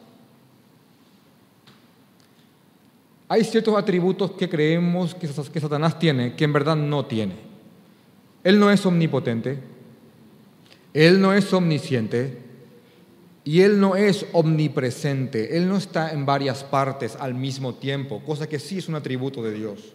Hay 3.28 3.44
ciertos 3.44 3.76
atributos 3.76 4.32
que 4.32 4.48
creemos 4.48 5.14
que 5.14 5.60
Satanás 5.60 5.98
tiene 5.98 6.36
que 6.36 6.44
en 6.44 6.52
verdad 6.52 6.76
no 6.76 7.06
tiene. 7.06 7.34
Él 8.44 8.58
no 8.58 8.70
es 8.70 8.84
omnipotente, 8.84 9.58
él 10.92 11.20
no 11.20 11.32
es 11.32 11.52
omnisciente, 11.52 12.38
y 13.44 13.62
Él 13.62 13.80
no 13.80 13.96
es 13.96 14.26
omnipresente, 14.32 15.56
Él 15.56 15.68
no 15.68 15.76
está 15.76 16.12
en 16.12 16.24
varias 16.24 16.62
partes 16.62 17.16
al 17.18 17.34
mismo 17.34 17.74
tiempo, 17.74 18.22
cosa 18.24 18.48
que 18.48 18.58
sí 18.58 18.78
es 18.78 18.88
un 18.88 18.94
atributo 18.94 19.42
de 19.42 19.52
Dios. 19.52 19.94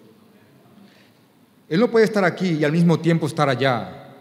Él 1.69 1.79
no 1.79 1.89
puede 1.89 2.05
estar 2.05 2.23
aquí 2.25 2.49
y 2.49 2.63
al 2.63 2.71
mismo 2.71 2.99
tiempo 2.99 3.27
estar 3.27 3.49
allá 3.49 4.15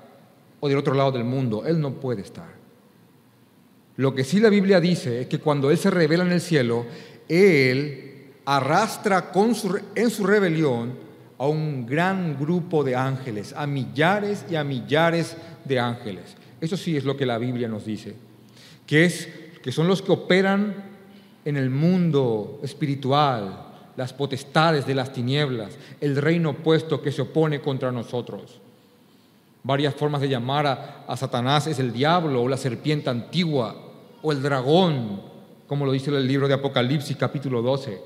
o 0.61 0.68
del 0.68 0.78
otro 0.78 0.95
lado 0.95 1.12
del 1.12 1.25
mundo, 1.25 1.64
Él 1.66 1.80
no 1.80 1.95
puede 1.95 2.23
estar. 2.23 2.54
Lo 3.97 4.14
que 4.14 4.25
sí 4.25 4.40
la 4.40 4.49
Biblia 4.49 4.80
dice 4.80 5.23
es 5.23 5.26
que 5.26 5.38
cuando 5.38 5.71
Él 5.71 5.78
se 5.78 5.90
revela 5.90 6.25
en 6.25 6.33
el 6.33 6.40
cielo, 6.40 6.87
Él 7.28 8.33
arrastra 8.45 9.33
en 9.95 10.11
su 10.11 10.26
rebelión 10.26 10.95
a 11.38 11.47
un 11.47 11.85
gran 11.85 12.38
grupo 12.38 12.85
de 12.85 12.95
ángeles, 12.95 13.52
a 13.56 13.66
millares 13.66 14.45
y 14.49 14.54
a 14.54 14.64
millares 14.64 15.37
de 15.64 15.80
ángeles. 15.80 16.37
Eso 16.61 16.76
sí 16.76 16.97
es 16.97 17.04
lo 17.04 17.16
que 17.16 17.26
la 17.26 17.38
Biblia 17.38 17.68
nos 17.68 17.85
dice 17.85 18.25
que, 18.87 19.05
es, 19.05 19.28
que 19.62 19.73
son 19.73 19.88
los 19.88 20.00
que 20.00 20.12
operan 20.12 20.75
en 21.45 21.57
el 21.57 21.71
mundo 21.71 22.61
espiritual, 22.62 23.66
las 23.97 24.12
potestades 24.12 24.87
de 24.87 24.95
las 24.95 25.12
tinieblas, 25.12 25.76
el 26.00 26.16
reino 26.16 26.50
opuesto 26.50 27.02
que 27.02 27.12
se 27.12 27.23
opone 27.23 27.61
contra 27.61 27.93
nosotros. 27.93 28.61
Varias 29.62 29.95
formas 29.95 30.21
de 30.21 30.28
llamar 30.28 30.66
a, 31.07 31.16
Satanás 31.16 31.66
es 31.66 31.78
el 31.78 31.93
diablo 31.93 32.43
o 32.43 32.49
la 32.49 32.57
serpiente 32.57 33.11
antigua 33.11 33.75
o 34.23 34.33
el 34.33 34.43
dragón, 34.43 35.21
como 35.66 35.85
lo 35.85 35.93
dice 35.93 36.11
el 36.11 36.26
libro 36.26 36.47
de 36.47 36.55
Apocalipsis 36.55 37.16
capítulo 37.16 37.62
12. 37.62 38.00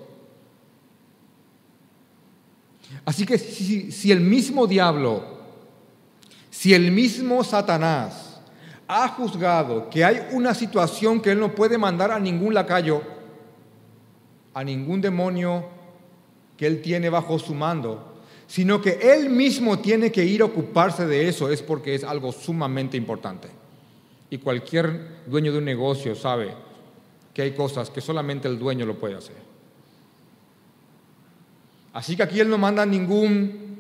Así 3.05 3.27
que 3.27 3.39
si 3.39 4.11
el 4.11 4.21
mismo 4.21 4.67
diablo, 4.67 5.39
si 6.51 6.75
el 6.75 6.91
mismo 6.93 7.45
Satanás 7.45 8.20
ha 8.93 9.07
juzgado 9.09 9.89
que 9.89 10.05
hay 10.05 10.27
una 10.33 10.53
situación 10.53 11.21
que 11.21 11.31
él 11.31 11.39
no 11.39 11.55
puede 11.55 11.79
mandar 11.79 12.11
a 12.11 12.19
ningún 12.19 12.53
lacayo, 12.53 13.03
a 14.53 14.65
ningún 14.65 15.01
demonio 15.01 15.65
que 16.57 16.67
él 16.67 16.83
tiene 16.83 17.09
bajo 17.09 17.39
su 17.39 17.55
mando, 17.55 18.17
sino 18.49 18.83
que 18.83 18.99
él 19.01 19.31
mismo 19.31 19.79
tiene 19.79 20.11
que 20.11 20.25
ir 20.25 20.43
a 20.43 20.47
ocuparse 20.47 21.07
de 21.07 21.29
eso, 21.29 21.49
es 21.51 21.63
porque 21.63 21.95
es 21.95 22.03
algo 22.03 22.33
sumamente 22.33 22.97
importante. 22.97 23.47
Y 24.29 24.39
cualquier 24.39 25.23
dueño 25.27 25.53
de 25.53 25.59
un 25.59 25.65
negocio 25.65 26.17
sabe 26.17 26.53
que 27.33 27.43
hay 27.43 27.53
cosas 27.53 27.91
que 27.91 28.01
solamente 28.01 28.49
el 28.49 28.59
dueño 28.59 28.87
lo 28.87 28.99
puede 28.99 29.15
hacer. 29.15 29.37
Así 31.93 32.17
que 32.17 32.25
aquí 32.25 32.41
él 32.41 32.51
no 32.51 32.59
manda 32.59 32.83
a 32.83 32.87
ningún 32.87 33.79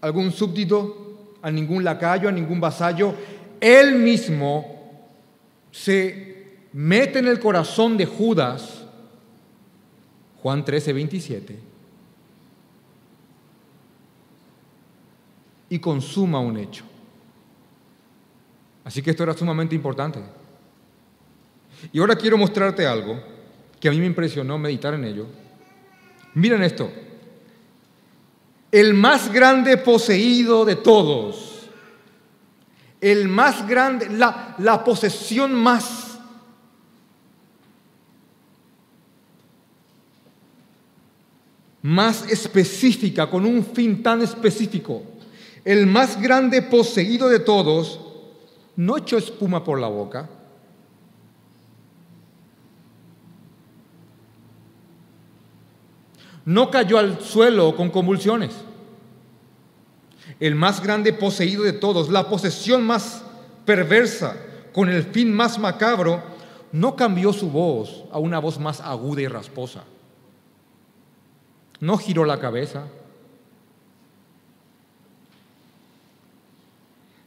algún 0.00 0.32
súbdito, 0.32 1.38
a 1.42 1.50
ningún 1.50 1.84
lacayo, 1.84 2.28
a 2.28 2.32
ningún 2.32 2.60
vasallo. 2.60 3.14
Él 3.60 3.96
mismo 3.96 5.08
se 5.70 6.58
mete 6.72 7.18
en 7.18 7.26
el 7.26 7.38
corazón 7.38 7.96
de 7.96 8.06
Judas, 8.06 8.84
Juan 10.42 10.64
13, 10.64 10.92
27 10.92 11.70
y 15.70 15.78
consuma 15.78 16.40
un 16.40 16.58
hecho. 16.58 16.84
Así 18.84 19.00
que 19.00 19.10
esto 19.10 19.22
era 19.22 19.34
sumamente 19.34 19.74
importante. 19.74 20.20
Y 21.92 22.00
ahora 22.00 22.16
quiero 22.16 22.36
mostrarte 22.36 22.86
algo 22.86 23.22
que 23.78 23.88
a 23.88 23.92
mí 23.92 23.98
me 23.98 24.06
impresionó 24.06 24.58
meditar 24.58 24.94
en 24.94 25.04
ello. 25.04 25.26
Miren 26.34 26.62
esto. 26.62 26.90
El 28.72 28.94
más 28.94 29.32
grande 29.32 29.76
poseído 29.76 30.64
de 30.64 30.76
todos, 30.76 31.49
el 33.00 33.28
más 33.28 33.66
grande, 33.66 34.08
la, 34.10 34.54
la 34.58 34.84
posesión 34.84 35.54
más 35.54 36.06
más 41.82 42.28
específica, 42.30 43.30
con 43.30 43.46
un 43.46 43.64
fin 43.64 44.02
tan 44.02 44.20
específico 44.20 45.02
el 45.64 45.86
más 45.86 46.20
grande 46.20 46.62
poseído 46.62 47.28
de 47.28 47.40
todos, 47.40 48.00
no 48.76 48.96
echó 48.96 49.18
espuma 49.18 49.62
por 49.62 49.78
la 49.78 49.88
boca. 49.88 50.28
No 56.46 56.70
cayó 56.70 56.98
al 56.98 57.20
suelo 57.20 57.76
con 57.76 57.90
convulsiones. 57.90 58.52
El 60.40 60.54
más 60.54 60.82
grande 60.82 61.12
poseído 61.12 61.62
de 61.62 61.72
todos, 61.72 62.08
la 62.08 62.28
posesión 62.28 62.82
más 62.82 63.22
perversa, 63.64 64.36
con 64.72 64.88
el 64.88 65.04
fin 65.04 65.32
más 65.32 65.58
macabro, 65.58 66.22
no 66.72 66.96
cambió 66.96 67.32
su 67.32 67.50
voz 67.50 68.04
a 68.10 68.18
una 68.18 68.38
voz 68.38 68.58
más 68.58 68.80
aguda 68.80 69.22
y 69.22 69.28
rasposa. 69.28 69.84
No 71.78 71.98
giró 71.98 72.24
la 72.24 72.40
cabeza 72.40 72.86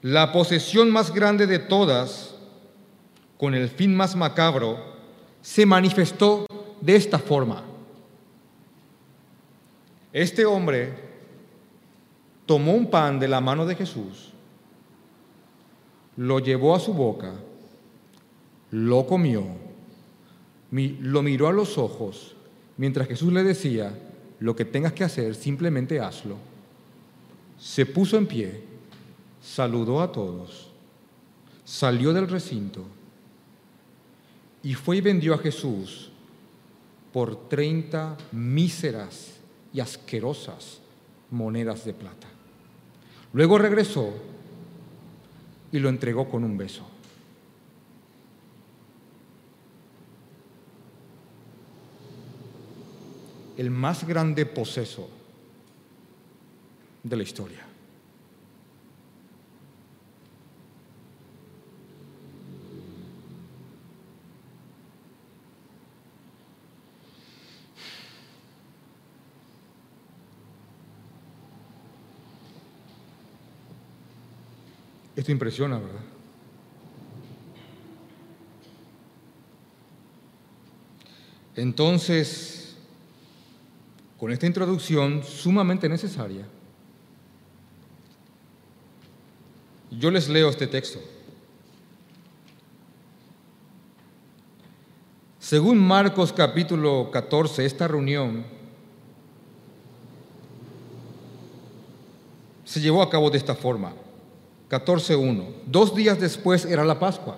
La 0.04 0.34
posesión 0.34 0.92
más 0.92 1.14
grande 1.14 1.48
de 1.48 1.60
todas, 1.60 2.36
con 3.38 3.56
el 3.56 3.70
fin 3.70 3.96
más 3.96 4.18
macabro, 4.18 4.78
se 5.42 5.66
manifestó 5.66 6.46
de 6.82 6.98
esta 6.98 7.18
forma. 7.18 7.64
Este 10.12 10.46
hombre 10.46 10.94
tomó 12.46 12.74
un 12.74 12.90
pan 12.90 13.20
de 13.20 13.28
la 13.28 13.42
mano 13.42 13.66
de 13.66 13.76
Jesús, 13.76 14.32
lo 16.18 16.40
llevó 16.40 16.76
a 16.76 16.80
su 16.80 16.94
boca, 16.94 17.34
lo 18.72 19.06
comió, 19.06 19.44
lo 20.72 21.22
miró 21.22 21.48
a 21.48 21.54
los 21.54 21.78
ojos, 21.78 22.36
mientras 22.78 23.08
Jesús 23.08 23.32
le 23.34 23.44
decía, 23.44 23.98
lo 24.40 24.56
que 24.56 24.66
tengas 24.66 24.94
que 24.94 25.04
hacer, 25.04 25.36
simplemente 25.36 26.00
hazlo. 26.00 26.38
Se 27.58 27.86
puso 27.86 28.18
en 28.18 28.28
pie 28.28 28.74
saludó 29.44 30.02
a 30.02 30.12
todos, 30.12 30.70
salió 31.66 32.14
del 32.14 32.30
recinto 32.30 32.86
y 34.64 34.74
fue 34.74 34.98
y 34.98 35.02
vendió 35.02 35.34
a 35.34 35.38
Jesús 35.38 36.10
por 37.12 37.50
30 37.50 38.18
míseras 38.32 39.34
y 39.74 39.82
asquerosas 39.82 40.80
monedas 41.30 41.84
de 41.84 41.94
plata. 41.94 42.28
Luego 43.34 43.58
regresó 43.58 44.14
y 45.72 45.80
lo 45.80 45.90
entregó 45.90 46.30
con 46.30 46.44
un 46.44 46.56
beso. 46.56 46.88
El 53.58 53.72
más 53.72 54.08
grande 54.08 54.46
poseso 54.46 55.10
de 57.04 57.18
la 57.18 57.24
historia. 57.24 57.73
Esto 75.16 75.32
impresiona, 75.32 75.78
¿verdad? 75.78 76.02
Entonces, 81.56 82.76
con 84.18 84.32
esta 84.32 84.48
introducción 84.48 85.24
sumamente 85.24 85.88
necesaria, 85.88 86.48
yo 89.92 90.10
les 90.10 90.28
leo 90.28 90.50
este 90.50 90.66
texto. 90.66 91.00
Según 95.40 95.78
Marcos 95.78 96.34
capítulo 96.34 97.12
14, 97.12 97.66
esta 97.66 97.88
reunión 97.88 98.44
se 102.64 102.82
llevó 102.82 103.04
a 103.04 103.10
cabo 103.10 103.30
de 103.30 103.38
esta 103.38 103.54
forma. 103.54 103.94
14.1. 104.74 105.44
Dos 105.68 105.94
días 105.94 106.20
después 106.20 106.66
era 106.66 106.84
la 106.84 107.00
Pascua. 107.00 107.38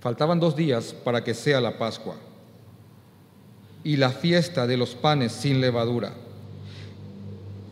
Faltaban 0.00 0.38
dos 0.38 0.54
días 0.54 0.94
para 1.04 1.24
que 1.24 1.34
sea 1.34 1.60
la 1.60 1.78
Pascua. 1.78 2.14
Y 3.82 3.96
la 3.96 4.10
fiesta 4.10 4.68
de 4.68 4.76
los 4.76 4.94
panes 4.94 5.32
sin 5.32 5.60
levadura. 5.60 6.14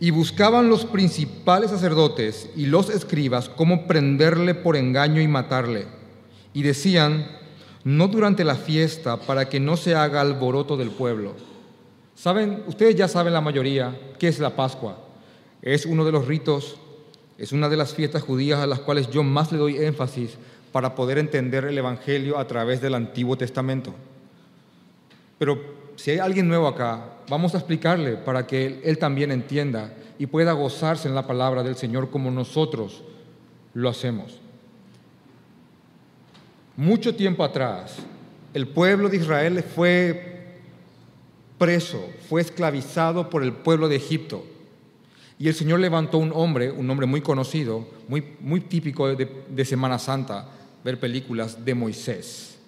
Y 0.00 0.10
buscaban 0.10 0.68
los 0.68 0.84
principales 0.84 1.70
sacerdotes 1.70 2.50
y 2.56 2.66
los 2.66 2.90
escribas 2.90 3.48
cómo 3.48 3.86
prenderle 3.86 4.56
por 4.56 4.76
engaño 4.76 5.20
y 5.20 5.28
matarle. 5.28 5.86
Y 6.52 6.62
decían, 6.62 7.28
no 7.84 8.08
durante 8.08 8.42
la 8.42 8.56
fiesta, 8.56 9.18
para 9.18 9.48
que 9.48 9.60
no 9.60 9.76
se 9.76 9.94
haga 9.94 10.22
alboroto 10.22 10.76
del 10.76 10.90
pueblo. 10.90 11.34
Saben, 12.16 12.64
ustedes 12.66 12.96
ya 12.96 13.06
saben 13.06 13.32
la 13.32 13.40
mayoría 13.40 13.96
qué 14.18 14.26
es 14.26 14.40
la 14.40 14.56
Pascua. 14.56 14.98
Es 15.62 15.86
uno 15.86 16.04
de 16.04 16.10
los 16.10 16.26
ritos 16.26 16.80
es 17.40 17.52
una 17.52 17.70
de 17.70 17.76
las 17.78 17.94
fiestas 17.94 18.22
judías 18.22 18.60
a 18.60 18.66
las 18.66 18.80
cuales 18.80 19.08
yo 19.08 19.22
más 19.22 19.50
le 19.50 19.56
doy 19.56 19.78
énfasis 19.78 20.36
para 20.72 20.94
poder 20.94 21.16
entender 21.16 21.64
el 21.64 21.78
Evangelio 21.78 22.38
a 22.38 22.46
través 22.46 22.82
del 22.82 22.94
Antiguo 22.94 23.36
Testamento. 23.36 23.94
Pero 25.38 25.58
si 25.96 26.10
hay 26.10 26.18
alguien 26.18 26.46
nuevo 26.46 26.68
acá, 26.68 27.02
vamos 27.30 27.54
a 27.54 27.58
explicarle 27.58 28.16
para 28.16 28.46
que 28.46 28.82
él, 28.84 28.98
también 28.98 29.32
entienda 29.32 29.94
y 30.18 30.26
pueda 30.26 30.52
gozarse 30.52 31.08
en 31.08 31.14
la 31.14 31.26
palabra 31.26 31.62
del 31.62 31.76
Señor 31.76 32.10
como 32.10 32.30
nosotros 32.30 33.02
lo 33.72 33.88
hacemos. 33.88 34.38
Mucho 36.76 37.14
tiempo 37.14 37.42
atrás, 37.42 37.96
el 38.52 38.68
pueblo 38.68 39.08
de 39.08 39.16
Israel 39.16 39.62
fue 39.62 40.58
preso, 41.56 42.06
fue 42.28 42.42
esclavizado 42.42 43.30
por 43.30 43.42
el 43.42 43.54
pueblo 43.54 43.88
de 43.88 43.96
Egipto. 43.96 44.44
Y 45.40 45.48
el 45.48 45.54
Señor 45.54 45.80
levantó 45.80 46.18
un 46.18 46.32
hombre, 46.34 46.70
un 46.70 46.90
hombre 46.90 47.06
muy 47.06 47.22
conocido, 47.22 47.88
muy, 48.08 48.22
muy 48.40 48.60
típico 48.60 49.08
de, 49.08 49.64
Semana 49.64 49.98
Santa, 49.98 50.46
ver 50.84 51.00
películas 51.00 51.64
de 51.64 51.74
Moisés. 51.74 52.58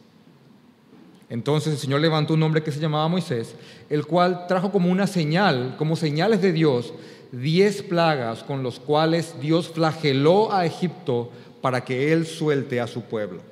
Entonces 1.29 1.75
el 1.75 1.79
Señor 1.79 2.01
levantó 2.01 2.33
un 2.33 2.43
hombre 2.43 2.63
que 2.63 2.73
se 2.73 2.81
llamaba 2.81 3.09
Moisés, 3.09 3.55
el 3.91 4.07
cual 4.07 4.47
trajo 4.47 4.73
como 4.73 4.91
una 4.91 5.07
señal, 5.07 5.75
como 5.77 5.97
señales 5.97 6.41
de 6.41 6.55
Dios, 6.55 6.95
diez 7.31 7.83
plagas 7.83 8.43
con 8.43 8.63
los 8.63 8.81
cuales 8.81 9.35
Dios 9.39 9.69
flageló 9.69 10.51
a 10.51 10.65
Egipto 10.65 11.31
para 11.61 11.85
que 11.85 12.11
él 12.15 12.25
suelte 12.27 12.81
a 12.81 12.87
su 12.87 13.03
pueblo. 13.03 13.43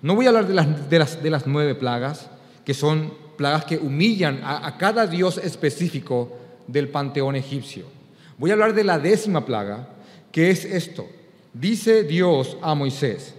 No 0.00 0.14
voy 0.14 0.26
a 0.26 0.28
hablar 0.28 0.46
de 0.46 0.54
las, 0.54 0.88
de 0.88 0.98
las, 1.00 1.20
de 1.20 1.30
las 1.30 1.44
nueve 1.44 1.74
plagas, 1.74 2.30
que 2.64 2.74
son 2.74 3.12
plagas 3.36 3.64
que 3.64 3.78
humillan 3.78 4.44
a, 4.44 4.64
a 4.64 4.78
cada 4.78 5.08
dios 5.08 5.38
específico 5.38 6.30
del 6.68 6.88
panteón 6.88 7.34
egipcio. 7.34 7.98
Voy 8.40 8.48
a 8.48 8.54
hablar 8.54 8.72
de 8.72 8.84
la 8.84 8.98
décima 8.98 9.44
plaga, 9.44 9.86
que 10.32 10.48
es 10.48 10.64
esto. 10.64 11.06
Dice 11.52 12.04
Dios 12.04 12.56
a 12.62 12.74
Moisés, 12.74 13.34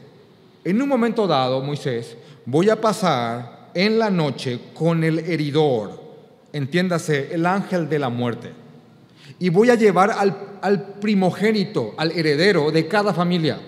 en 0.63 0.79
un 0.79 0.87
momento 0.87 1.25
dado, 1.25 1.59
Moisés, 1.63 2.15
voy 2.45 2.69
a 2.69 2.79
pasar 2.79 3.71
en 3.73 3.97
la 3.97 4.11
noche 4.11 4.59
con 4.75 5.03
el 5.03 5.17
heridor, 5.17 5.99
entiéndase, 6.53 7.33
el 7.33 7.47
ángel 7.47 7.89
de 7.89 7.97
la 7.97 8.09
muerte, 8.09 8.51
y 9.39 9.49
voy 9.49 9.71
a 9.71 9.75
llevar 9.75 10.11
al, 10.11 10.93
primogénito, 10.99 11.95
al 11.97 12.11
heredero 12.11 12.69
de 12.69 12.87
cada 12.87 13.11
familia. 13.11 13.59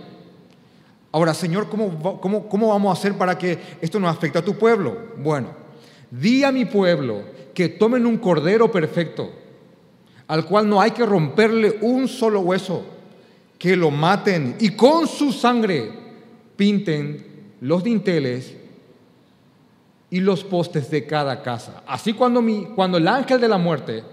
Ahora, 1.11 1.33
Señor, 1.33 1.67
¿cómo, 1.67 2.19
¿cómo, 2.21 2.47
cómo 2.47 2.67
vamos 2.67 2.95
a 2.95 2.99
hacer 2.99 3.17
para 3.17 3.39
que 3.39 3.57
esto 3.81 3.99
no 3.99 4.07
afecte 4.07 4.37
a 4.37 4.45
tu 4.45 4.55
pueblo? 4.55 5.13
Bueno, 5.17 5.47
di 6.11 6.43
a 6.43 6.51
mi 6.51 6.65
pueblo 6.65 7.23
que 7.55 7.69
tomen 7.69 8.05
un 8.05 8.19
cordero 8.19 8.71
perfecto, 8.71 9.41
al 10.33 10.45
cual 10.45 10.67
no 10.67 10.81
hay 10.81 10.89
que 10.89 11.05
romperle 11.05 11.77
un 11.81 12.07
solo 12.07 12.39
hueso, 12.39 12.83
que 13.59 13.75
lo 13.75 13.91
maten 13.91 14.55
y 14.59 14.71
con 14.71 15.07
su 15.07 15.31
sangre 15.31 15.91
pinten 16.55 17.53
los 17.61 17.83
dinteles 17.83 18.55
y 20.09 20.19
los 20.21 20.43
postes 20.43 20.89
de 20.89 21.05
cada 21.05 21.43
casa. 21.43 21.83
Así 21.85 22.13
cuando, 22.13 22.41
mi, 22.41 22.65
cuando 22.75 22.97
el 22.97 23.07
ángel 23.07 23.39
de 23.39 23.47
la 23.47 23.59
muerte, 23.59 24.03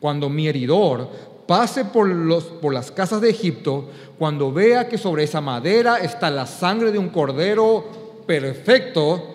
cuando 0.00 0.28
mi 0.28 0.48
heridor 0.48 1.08
pase 1.46 1.86
por, 1.86 2.08
los, 2.08 2.44
por 2.44 2.74
las 2.74 2.90
casas 2.90 3.22
de 3.22 3.30
Egipto, 3.30 3.88
cuando 4.18 4.52
vea 4.52 4.86
que 4.86 4.98
sobre 4.98 5.24
esa 5.24 5.40
madera 5.40 5.96
está 5.96 6.30
la 6.30 6.44
sangre 6.44 6.92
de 6.92 6.98
un 6.98 7.08
cordero 7.08 7.86
perfecto, 8.26 9.34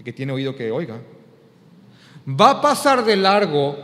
y 0.00 0.02
que 0.02 0.12
tiene 0.12 0.32
oído 0.32 0.56
que 0.56 0.72
oiga, 0.72 0.96
va 2.28 2.50
a 2.50 2.60
pasar 2.60 3.04
de 3.04 3.16
largo 3.16 3.76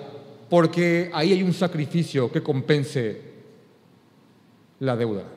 porque 0.48 1.10
ahí 1.12 1.32
hay 1.32 1.42
un 1.42 1.52
sacrificio 1.52 2.30
que 2.30 2.42
compense 2.42 3.22
la 4.80 4.96
deuda 4.96 5.36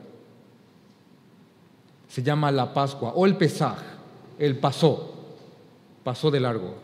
se 2.10 2.24
llama 2.24 2.52
la 2.52 2.74
Pascua 2.74 3.14
o 3.16 3.26
el 3.26 3.38
Pesaj, 3.38 3.78
el 4.40 4.58
pasó, 4.58 5.14
pasó 6.04 6.32
de 6.32 6.40
largo, 6.40 6.76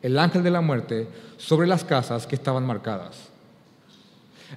el 0.00 0.18
ángel 0.18 0.42
de 0.42 0.50
la 0.50 0.60
muerte 0.60 1.08
sobre 1.36 1.66
las 1.66 1.84
casas 1.84 2.26
que 2.26 2.36
estaban 2.36 2.64
marcadas. 2.64 3.28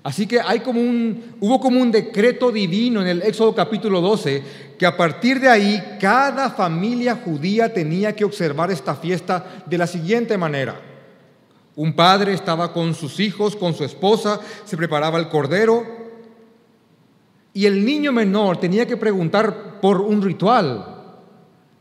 Así 0.03 0.25
que 0.25 0.39
hay 0.39 0.61
como 0.61 0.79
un, 0.79 1.35
hubo 1.41 1.59
como 1.59 1.81
un 1.81 1.91
decreto 1.91 2.49
divino 2.51 3.01
en 3.01 3.07
el 3.07 3.21
Éxodo 3.23 3.53
capítulo 3.53 3.99
12 3.99 4.43
que 4.77 4.85
a 4.85 4.95
partir 4.95 5.39
de 5.41 5.49
ahí 5.49 5.97
cada 5.99 6.51
familia 6.51 7.19
judía 7.25 7.73
tenía 7.73 8.15
que 8.15 8.23
observar 8.23 8.71
esta 8.71 8.95
fiesta 8.95 9.63
de 9.65 9.77
la 9.77 9.87
siguiente 9.87 10.37
manera. 10.37 10.79
Un 11.75 11.93
padre 11.93 12.33
estaba 12.33 12.73
con 12.73 12.93
sus 12.93 13.19
hijos, 13.19 13.55
con 13.55 13.73
su 13.73 13.83
esposa, 13.83 14.39
se 14.65 14.77
preparaba 14.77 15.17
el 15.19 15.29
cordero, 15.29 16.01
y 17.53 17.65
el 17.65 17.85
niño 17.85 18.11
menor 18.11 18.57
tenía 18.57 18.85
que 18.85 18.97
preguntar 18.97 19.79
por 19.81 20.01
un 20.01 20.21
ritual. 20.21 20.87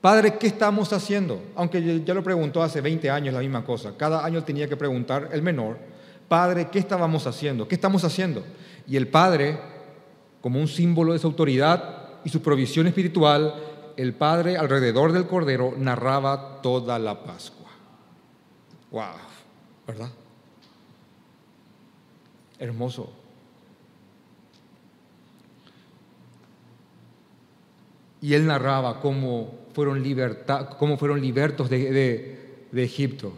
Padre, 0.00 0.36
¿qué 0.38 0.46
estamos 0.46 0.92
haciendo? 0.92 1.40
Aunque 1.54 2.02
ya 2.04 2.14
lo 2.14 2.22
preguntó 2.22 2.62
hace 2.62 2.80
20 2.80 3.10
años 3.10 3.34
la 3.34 3.40
misma 3.40 3.64
cosa. 3.64 3.92
Cada 3.96 4.24
año 4.24 4.42
tenía 4.42 4.68
que 4.68 4.76
preguntar 4.76 5.28
el 5.32 5.42
menor, 5.42 5.78
Padre, 6.26 6.68
¿qué 6.70 6.78
estábamos 6.78 7.26
haciendo? 7.26 7.68
¿Qué 7.68 7.74
estamos 7.74 8.02
haciendo? 8.04 8.44
Y 8.86 8.96
el 8.96 9.08
Padre, 9.08 9.60
como 10.40 10.58
un 10.58 10.68
símbolo 10.68 11.12
de 11.12 11.18
su 11.18 11.26
autoridad 11.26 12.20
y 12.24 12.30
su 12.30 12.40
provisión 12.40 12.86
espiritual, 12.86 13.54
el 13.96 14.14
Padre 14.14 14.56
alrededor 14.56 15.12
del 15.12 15.26
Cordero 15.26 15.74
narraba 15.76 16.62
toda 16.62 16.98
la 16.98 17.22
Pascua. 17.22 17.68
¡Wow! 18.90 19.29
¿Verdad? 19.90 20.10
Hermoso. 22.58 23.20
y 28.22 28.34
él 28.34 28.46
narraba 28.46 29.00
cómo 29.00 29.50
fueron, 29.74 30.04
cómo 30.78 30.96
fueron 30.98 31.20
libertos 31.20 31.70
de, 31.70 32.38
Egipto. 32.74 33.32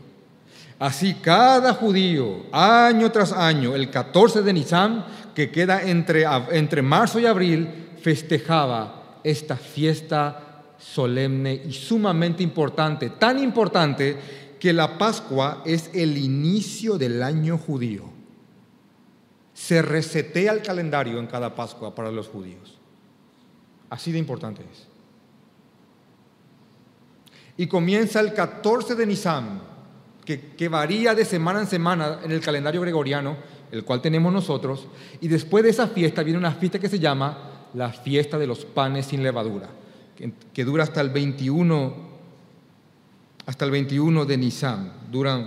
Así 0.78 1.14
cada 1.14 1.74
judío, 1.74 2.46
año 2.52 3.10
tras 3.12 3.32
año, 3.32 3.74
el 3.74 3.88
14 3.90 4.42
de 4.42 4.52
Nisan, 4.52 5.04
que 5.34 5.50
queda 5.50 5.82
entre, 5.82 6.24
entre 6.50 6.82
marzo 6.82 7.20
y 7.20 7.26
abril, 7.26 7.68
festejaba 8.00 9.20
esta 9.22 9.56
fiesta 9.56 10.64
solemne 10.78 11.62
y 11.66 11.72
sumamente 11.72 12.42
importante, 12.42 13.10
tan 13.10 13.38
importante 13.38 14.41
que 14.62 14.72
la 14.72 14.96
Pascua 14.96 15.60
es 15.66 15.90
el 15.92 16.16
inicio 16.16 16.96
del 16.96 17.20
año 17.24 17.58
judío. 17.58 18.04
Se 19.52 19.82
resetea 19.82 20.52
el 20.52 20.62
calendario 20.62 21.18
en 21.18 21.26
cada 21.26 21.56
Pascua 21.56 21.96
para 21.96 22.12
los 22.12 22.28
judíos. 22.28 22.78
Así 23.90 24.12
de 24.12 24.20
importante 24.20 24.62
es. 24.62 24.86
Y 27.56 27.66
comienza 27.66 28.20
el 28.20 28.34
14 28.34 28.94
de 28.94 29.04
Nisan, 29.04 29.62
que, 30.24 30.68
varía 30.68 31.12
de 31.16 31.24
semana 31.24 31.58
en 31.58 31.66
semana 31.66 32.20
en 32.22 32.30
el 32.30 32.40
calendario 32.40 32.82
gregoriano, 32.82 33.36
el 33.72 33.82
cual 33.82 34.00
tenemos 34.00 34.32
nosotros, 34.32 34.86
y 35.20 35.26
después 35.26 35.64
de 35.64 35.70
esa 35.70 35.88
fiesta 35.88 36.22
viene 36.22 36.38
una 36.38 36.52
fiesta 36.52 36.78
que 36.78 36.88
se 36.88 37.00
llama 37.00 37.66
la 37.74 37.92
fiesta 37.92 38.38
de 38.38 38.46
los 38.46 38.64
panes 38.64 39.06
sin 39.06 39.24
levadura, 39.24 39.68
que, 40.16 40.32
que 40.54 40.64
dura 40.64 40.84
hasta 40.84 41.00
el 41.00 41.10
21, 41.10 42.11
hasta 43.52 43.66
el 43.66 43.70
21 43.70 44.24
de 44.24 44.38
Nisan, 44.38 44.90
duran 45.10 45.46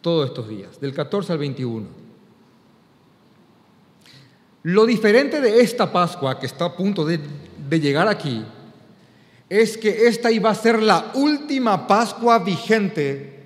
todos 0.00 0.28
estos 0.28 0.48
días, 0.48 0.80
del 0.80 0.94
14 0.94 1.32
al 1.32 1.40
21. 1.40 1.88
Lo 4.62 4.86
diferente 4.86 5.40
de 5.40 5.60
esta 5.60 5.90
Pascua 5.90 6.38
que 6.38 6.46
está 6.46 6.66
a 6.66 6.76
punto 6.76 7.04
de, 7.04 7.18
llegar 7.80 8.06
aquí 8.06 8.44
es 9.48 9.76
que 9.76 10.06
esta 10.06 10.30
iba 10.30 10.50
a 10.50 10.54
ser 10.54 10.80
la 10.80 11.10
última 11.14 11.84
Pascua 11.88 12.38
vigente 12.38 13.42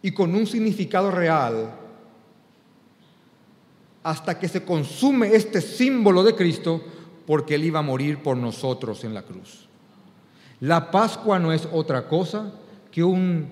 y 0.00 0.12
con 0.12 0.32
un 0.32 0.46
significado 0.46 1.10
real 1.10 1.74
hasta 4.04 4.38
que 4.38 4.46
se 4.46 4.64
consume 4.64 5.34
este 5.34 5.60
símbolo 5.60 6.22
de 6.22 6.36
Cristo 6.36 6.80
porque 7.26 7.56
Él 7.56 7.64
iba 7.64 7.80
a 7.80 7.82
morir 7.82 8.22
por 8.22 8.36
nosotros 8.36 9.02
en 9.02 9.12
la 9.12 9.22
cruz. 9.22 9.63
La 10.60 10.90
Pascua 10.90 11.38
no 11.38 11.52
es 11.52 11.68
otra 11.72 12.08
cosa 12.08 12.52
que 12.90 13.02
un 13.02 13.48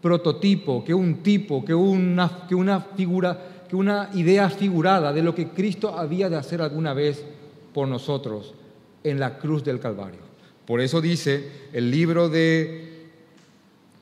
prototipo, 0.00 0.84
que 0.84 0.92
un 0.92 1.22
tipo, 1.22 1.64
que 1.64 1.74
una, 1.74 2.46
que 2.48 2.54
una 2.54 2.80
figura 2.80 3.38
una 3.76 4.10
idea 4.14 4.48
figurada 4.50 5.12
de 5.12 5.22
lo 5.22 5.34
que 5.34 5.48
Cristo 5.48 5.98
había 5.98 6.28
de 6.28 6.36
hacer 6.36 6.62
alguna 6.62 6.94
vez 6.94 7.24
por 7.72 7.88
nosotros 7.88 8.54
en 9.02 9.18
la 9.18 9.38
cruz 9.38 9.64
del 9.64 9.80
Calvario. 9.80 10.20
Por 10.66 10.80
eso 10.80 11.00
dice 11.00 11.68
el 11.72 11.90
libro 11.90 12.28
de 12.28 13.08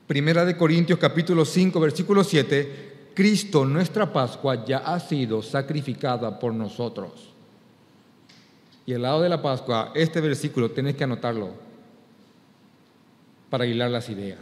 Primera 0.07 0.45
de 0.45 0.57
Corintios 0.57 0.99
capítulo 0.99 1.45
5 1.45 1.79
versículo 1.79 2.23
7, 2.23 3.11
Cristo 3.13 3.65
nuestra 3.65 4.11
Pascua 4.11 4.65
ya 4.65 4.79
ha 4.79 4.99
sido 4.99 5.41
sacrificada 5.41 6.37
por 6.37 6.53
nosotros. 6.53 7.29
Y 8.85 8.93
al 8.93 9.03
lado 9.03 9.21
de 9.21 9.29
la 9.29 9.41
Pascua, 9.41 9.91
este 9.95 10.19
versículo 10.19 10.71
tenés 10.71 10.95
que 10.95 11.03
anotarlo 11.03 11.70
para 13.51 13.67
hilar 13.67 13.91
las 13.91 14.09
ideas. 14.09 14.39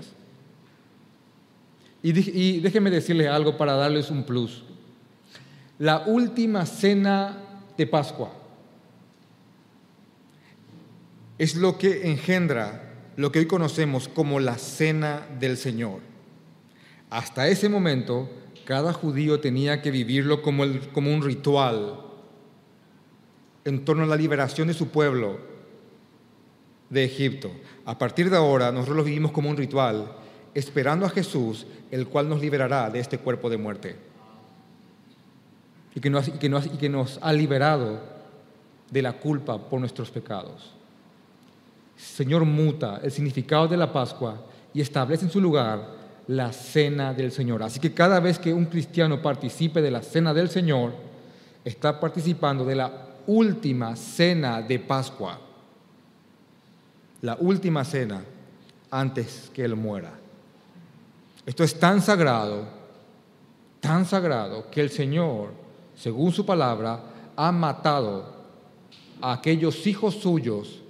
Y, 2.02 2.62
déjenme 2.62 2.89
decirles 2.91 3.28
algo 3.28 3.58
para 3.58 3.74
darles 3.74 4.10
un 4.10 4.24
plus 4.24 4.63
la 5.80 6.04
última 6.06 6.65
cena 6.65 7.38
de 7.78 7.88
Pascua. 7.88 8.34
Es 11.38 11.56
lo 11.56 11.78
que 11.78 12.12
engendra 12.12 12.86
lo 13.15 13.32
que 13.32 13.39
hoy 13.39 13.45
conocemos 13.48 14.10
como 14.10 14.39
la 14.39 14.58
cena 14.58 15.26
del 15.39 15.58
Señor. 15.58 16.02
Hasta 17.10 17.48
ese 17.48 17.69
momento, 17.69 18.30
cada 18.65 18.93
judío 18.93 19.39
tenía 19.39 19.82
que 19.82 19.89
vivirlo 19.89 20.41
como, 20.41 20.65
como 20.93 21.13
un 21.13 21.24
ritual 21.24 22.02
en 23.63 23.84
torno 23.86 24.04
a 24.04 24.08
la 24.08 24.15
liberación 24.15 24.67
de 24.67 24.74
su 24.74 24.89
pueblo 24.89 25.39
de 26.89 27.04
Egipto. 27.04 27.52
A 27.86 27.97
partir 27.97 28.30
de 28.30 28.38
ahora, 28.38 28.71
nosotros 28.71 28.97
lo 28.97 29.04
vivimos 29.04 29.32
como 29.32 29.49
un 29.49 29.58
ritual, 29.58 30.12
esperando 30.54 31.06
a 31.06 31.10
Jesús, 31.10 31.65
el 31.91 32.08
cual 32.08 32.28
nos 32.28 32.41
liberará 32.41 32.89
de 32.89 32.99
este 32.99 33.17
cuerpo 33.17 33.49
de 33.49 33.58
muerte 33.58 34.10
y 35.95 35.99
que, 35.99 36.10
nos, 36.10 36.30
que 36.30 36.89
nos 36.89 37.19
ha 37.21 37.34
liberado 37.34 37.99
de 38.89 39.02
la 39.02 39.13
culpa 39.13 39.58
por 39.58 39.80
nuestros 39.80 40.10
pecados. 40.10 40.71
Señor 41.97 42.45
muta 42.45 42.99
el 43.04 43.12
significado 43.12 43.67
de 43.67 43.78
la 43.78 43.91
Pascua 43.91 44.45
y 44.73 44.82
establece 44.82 45.25
en 45.25 45.32
su 45.32 45.41
lugar 45.41 45.97
la 46.28 46.54
cena 46.54 47.13
del 47.13 47.32
Señor. 47.32 47.63
Así 47.63 47.80
que 47.80 47.93
cada 47.93 48.19
vez 48.19 48.39
que 48.39 48.54
un 48.54 48.65
cristiano 48.65 49.21
participe 49.21 49.82
de 49.82 49.91
la 49.91 50.02
cena 50.02 50.34
del 50.34 50.49
Señor, 50.49 50.93
está 51.65 51.99
participando 51.99 52.63
de 52.63 52.75
la 52.75 52.91
última 53.28 53.95
cena 53.95 54.62
de 54.62 54.80
Pascua. 54.80 55.39
La 57.22 57.36
última 57.40 57.84
cena 57.84 58.24
antes 58.92 59.52
que 59.54 59.64
Él 59.64 59.76
muera. 59.76 60.12
Esto 61.46 61.64
es 61.64 61.80
tan 61.80 62.02
sagrado, 62.02 62.68
tan 63.80 64.06
sagrado, 64.06 64.70
que 64.70 64.82
el 64.82 64.90
Señor, 64.90 65.52
según 65.96 66.32
su 66.32 66.46
palabra, 66.46 67.02
ha 67.36 67.52
matado 67.52 68.40
a 69.22 69.34
aquellos 69.34 69.86
hijos 69.88 70.16
suyos 70.16 70.82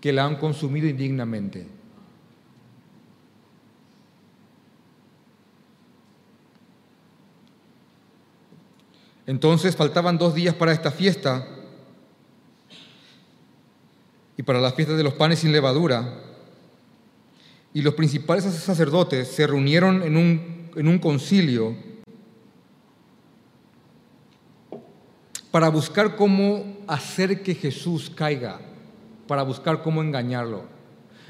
que 0.00 0.12
la 0.12 0.24
han 0.24 0.36
consumido 0.36 0.86
indignamente. 0.86 1.66
Entonces 9.26 9.76
faltaban 9.76 10.16
dos 10.16 10.34
días 10.34 10.54
para 10.54 10.72
esta 10.72 10.90
fiesta 10.90 11.57
y 14.38 14.42
para 14.44 14.60
la 14.60 14.70
fiesta 14.70 14.94
de 14.94 15.02
los 15.02 15.14
panes 15.14 15.40
sin 15.40 15.52
levadura. 15.52 16.14
Y 17.74 17.82
los 17.82 17.94
principales 17.94 18.44
sacerdotes 18.44 19.28
se 19.28 19.46
reunieron 19.46 20.02
en 20.04 20.16
un, 20.16 20.70
en 20.76 20.88
un 20.88 20.98
concilio 21.00 21.76
para 25.50 25.68
buscar 25.68 26.14
cómo 26.14 26.78
hacer 26.86 27.42
que 27.42 27.54
Jesús 27.54 28.10
caiga, 28.14 28.60
para 29.26 29.42
buscar 29.42 29.82
cómo 29.82 30.02
engañarlo. 30.02 30.62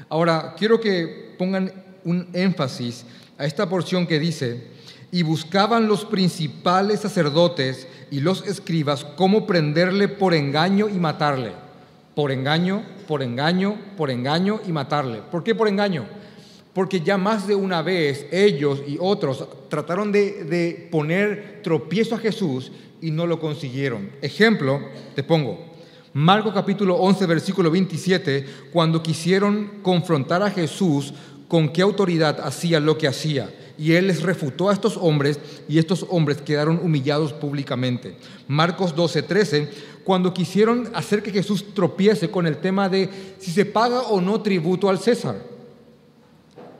Ahora, 0.07 0.53
quiero 0.55 0.79
que 0.79 1.35
pongan 1.37 1.73
un 2.03 2.29
énfasis 2.33 3.05
a 3.39 3.45
esta 3.45 3.67
porción 3.67 4.05
que 4.05 4.19
dice, 4.19 4.67
y 5.11 5.23
buscaban 5.23 5.87
los 5.87 6.05
principales 6.05 6.99
sacerdotes 6.99 7.87
y 8.11 8.19
los 8.19 8.45
escribas 8.45 9.03
cómo 9.03 9.47
prenderle 9.47 10.07
por 10.07 10.35
engaño 10.35 10.87
y 10.87 10.99
matarle. 10.99 11.68
Por 12.19 12.33
engaño, 12.33 12.83
por 13.07 13.23
engaño, 13.23 13.77
por 13.95 14.11
engaño 14.11 14.59
y 14.67 14.73
matarle. 14.73 15.21
¿Por 15.31 15.41
qué 15.41 15.55
por 15.55 15.69
engaño? 15.69 16.05
Porque 16.73 16.99
ya 16.99 17.17
más 17.17 17.47
de 17.47 17.55
una 17.55 17.81
vez 17.81 18.25
ellos 18.29 18.83
y 18.85 18.97
otros 18.99 19.47
trataron 19.69 20.11
de, 20.11 20.89
poner 20.91 21.61
tropiezo 21.63 22.15
a 22.15 22.19
Jesús 22.19 22.73
y 22.99 23.11
no 23.11 23.25
lo 23.25 23.39
consiguieron. 23.39 24.09
Ejemplo, 24.21 24.81
te 25.15 25.23
pongo, 25.23 25.65
Marco 26.11 26.53
capítulo 26.53 26.97
11, 26.97 27.25
versículo 27.25 27.71
27, 27.71 28.45
cuando 28.73 29.01
quisieron 29.01 29.79
confrontar 29.81 30.43
a 30.43 30.51
Jesús 30.51 31.13
con 31.47 31.71
qué 31.71 31.83
autoridad 31.83 32.41
hacía 32.41 32.81
lo 32.81 32.97
que 32.97 33.07
hacía 33.07 33.49
y 33.79 33.93
él 33.93 34.07
les 34.07 34.21
refutó 34.21 34.69
a 34.69 34.73
estos 34.73 34.97
hombres 34.97 35.39
y 35.69 35.79
estos 35.79 36.05
hombres 36.09 36.41
quedaron 36.41 36.81
humillados 36.83 37.31
públicamente. 37.31 38.17
Marcos 38.49 38.93
12, 38.93 39.23
13, 39.23 39.69
cuando 40.03 40.33
quisieron 40.33 40.89
hacer 40.93 41.23
que 41.23 41.31
Jesús 41.31 41.73
tropiece 41.73 42.29
con 42.29 42.45
el 42.45 42.57
tema 42.57 42.89
de 42.89 43.09
si 43.39 43.51
se 43.51 43.63
paga 43.63 44.01
o 44.01 44.19
no 44.19 44.41
tributo 44.41 44.89
al 44.89 44.99
César, 44.99 45.37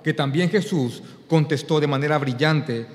que 0.03 0.13
también 0.13 0.49
Jesús 0.49 1.01
contestó 1.29 1.79
de 1.79 1.87
manera 1.87 2.17
brillante 2.17 2.85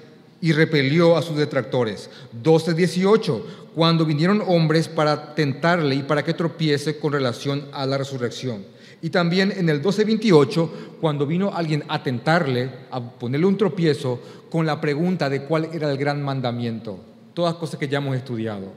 y 0.43 0.53
repelió 0.53 1.17
a 1.17 1.23
sus 1.23 1.39
detractores. 1.39 2.11
12, 2.33 2.75
18, 2.75 3.47
cuando 3.75 4.05
vinieron 4.05 4.43
hombres 4.47 4.87
para 4.87 5.35
tentarle 5.35 5.95
y 5.95 6.03
para 6.03 6.23
que 6.23 6.35
tropiece 6.35 6.99
con 6.99 7.15
relación 7.15 7.69
a 7.73 7.87
la 7.87 7.97
resurrección. 7.97 8.74
Y 9.05 9.11
también 9.11 9.53
en 9.55 9.69
el 9.69 9.83
12:28, 9.83 10.97
cuando 10.99 11.27
vino 11.27 11.53
alguien 11.53 11.85
a 11.89 12.03
tentarle, 12.03 12.71
a 12.91 13.03
ponerle 13.03 13.45
un 13.45 13.59
tropiezo, 13.59 14.19
con 14.49 14.65
la 14.65 14.81
pregunta 14.81 15.29
de 15.29 15.43
cuál 15.43 15.69
era 15.75 15.91
el 15.91 15.99
gran 15.99 16.23
mandamiento. 16.23 16.99
Todas 17.35 17.57
cosas 17.57 17.79
que 17.79 17.87
ya 17.87 17.99
hemos 17.99 18.17
estudiado. 18.17 18.73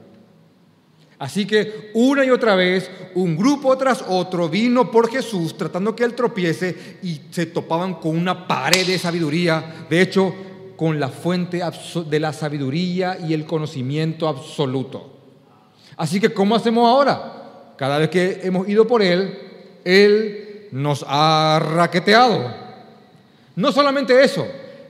Así 1.18 1.46
que 1.46 1.92
una 1.94 2.26
y 2.26 2.30
otra 2.30 2.56
vez, 2.56 2.90
un 3.14 3.38
grupo 3.38 3.74
tras 3.78 4.04
otro 4.06 4.50
vino 4.50 4.90
por 4.90 5.10
Jesús 5.10 5.56
tratando 5.56 5.96
que 5.96 6.04
él 6.04 6.12
tropiece 6.12 6.98
y 7.02 7.22
se 7.30 7.46
topaban 7.46 7.94
con 7.94 8.14
una 8.14 8.46
pared 8.46 8.86
de 8.86 8.98
sabiduría. 8.98 9.86
De 9.88 10.02
hecho, 10.02 10.34
con 10.76 11.00
la 11.00 11.08
fuente 11.08 11.62
de 12.06 12.20
la 12.20 12.34
sabiduría 12.34 13.16
y 13.26 13.32
el 13.32 13.46
conocimiento 13.46 14.28
absoluto. 14.28 15.10
Así 15.96 16.20
que, 16.20 16.34
¿cómo 16.34 16.54
hacemos 16.54 16.86
ahora? 16.86 17.72
Cada 17.78 17.96
vez 17.96 18.10
que 18.10 18.40
hemos 18.42 18.68
ido 18.68 18.86
por 18.86 19.00
él, 19.00 19.47
él 19.88 20.68
nos 20.70 21.04
ha 21.08 21.58
raqueteado. 21.58 22.54
No 23.56 23.72
solamente 23.72 24.22
eso, 24.22 24.46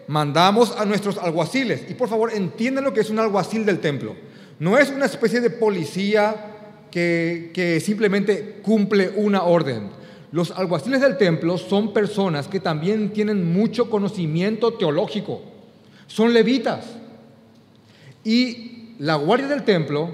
mandamos 0.08 0.74
a 0.76 0.84
nuestros 0.84 1.18
alguaciles. 1.18 1.82
Y 1.88 1.94
por 1.94 2.08
favor, 2.08 2.32
entiendan 2.34 2.84
lo 2.84 2.92
que 2.92 3.00
es 3.00 3.10
un 3.10 3.20
alguacil 3.20 3.64
del 3.64 3.78
templo. 3.78 4.16
No 4.58 4.76
es 4.76 4.90
una 4.90 5.06
especie 5.06 5.40
de 5.40 5.50
policía 5.50 6.34
que, 6.90 7.52
que 7.54 7.78
simplemente 7.78 8.60
cumple 8.62 9.12
una 9.14 9.44
orden. 9.44 9.90
Los 10.32 10.50
alguaciles 10.50 11.00
del 11.00 11.16
templo 11.16 11.58
son 11.58 11.92
personas 11.92 12.48
que 12.48 12.58
también 12.58 13.12
tienen 13.12 13.52
mucho 13.52 13.88
conocimiento 13.88 14.74
teológico. 14.74 15.42
Son 16.08 16.34
levitas. 16.34 16.84
Y 18.24 18.94
la 18.98 19.14
guardia 19.14 19.46
del 19.46 19.62
templo, 19.62 20.10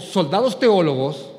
soldados 0.00 0.58
teólogos, 0.58 1.30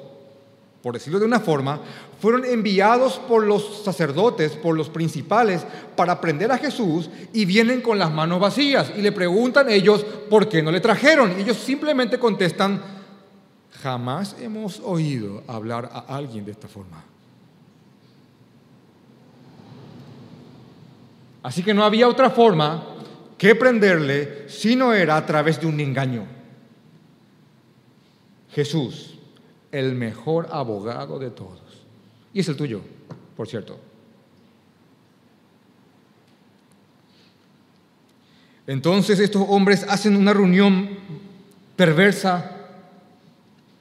por 0.82 0.94
decirlo 0.94 1.20
de 1.20 1.26
una 1.26 1.40
forma, 1.40 1.82
fueron 2.20 2.44
enviados 2.44 3.18
por 3.18 3.46
los 3.46 3.84
sacerdotes, 3.84 4.52
por 4.52 4.76
los 4.76 4.90
principales, 4.90 5.66
para 5.96 6.20
prender 6.20 6.52
a 6.52 6.58
Jesús 6.58 7.10
y 7.34 7.46
vienen 7.46 7.82
con 7.82 7.98
las 7.98 8.12
manos 8.12 8.40
vacías 8.40 8.92
y 8.96 9.02
le 9.02 9.12
preguntan 9.12 9.70
ellos 9.70 10.06
por 10.30 10.50
qué 10.50 10.62
no 10.62 10.72
le 10.72 10.82
trajeron. 10.82 11.38
Y 11.38 11.44
ellos 11.44 11.58
simplemente 11.58 12.20
contestan, 12.20 12.82
jamás 13.82 14.36
hemos 14.42 14.82
oído 14.82 15.44
hablar 15.48 15.90
a 15.94 16.00
alguien 16.16 16.44
de 16.44 16.52
esta 16.52 16.68
forma. 16.68 17.04
Así 21.42 21.64
que 21.64 21.74
no 21.74 21.86
había 21.86 22.10
otra 22.10 22.30
forma 22.30 22.84
que 23.38 23.56
prenderle 23.56 24.50
si 24.50 24.76
no 24.76 24.94
era 24.94 25.16
a 25.16 25.26
través 25.26 25.62
de 25.62 25.68
un 25.68 25.80
engaño. 25.80 26.26
Jesús, 28.52 29.18
el 29.72 29.96
mejor 29.96 30.50
abogado 30.52 31.18
de 31.18 31.30
todos 31.30 31.69
y 32.34 32.40
es 32.40 32.48
el 32.48 32.56
tuyo, 32.56 32.82
por 33.36 33.48
cierto. 33.48 33.80
Entonces 38.68 39.20
estos 39.20 39.46
hombres 39.48 39.84
hacen 39.90 40.16
una 40.16 40.32
reunión 40.32 40.90
perversa 41.76 42.56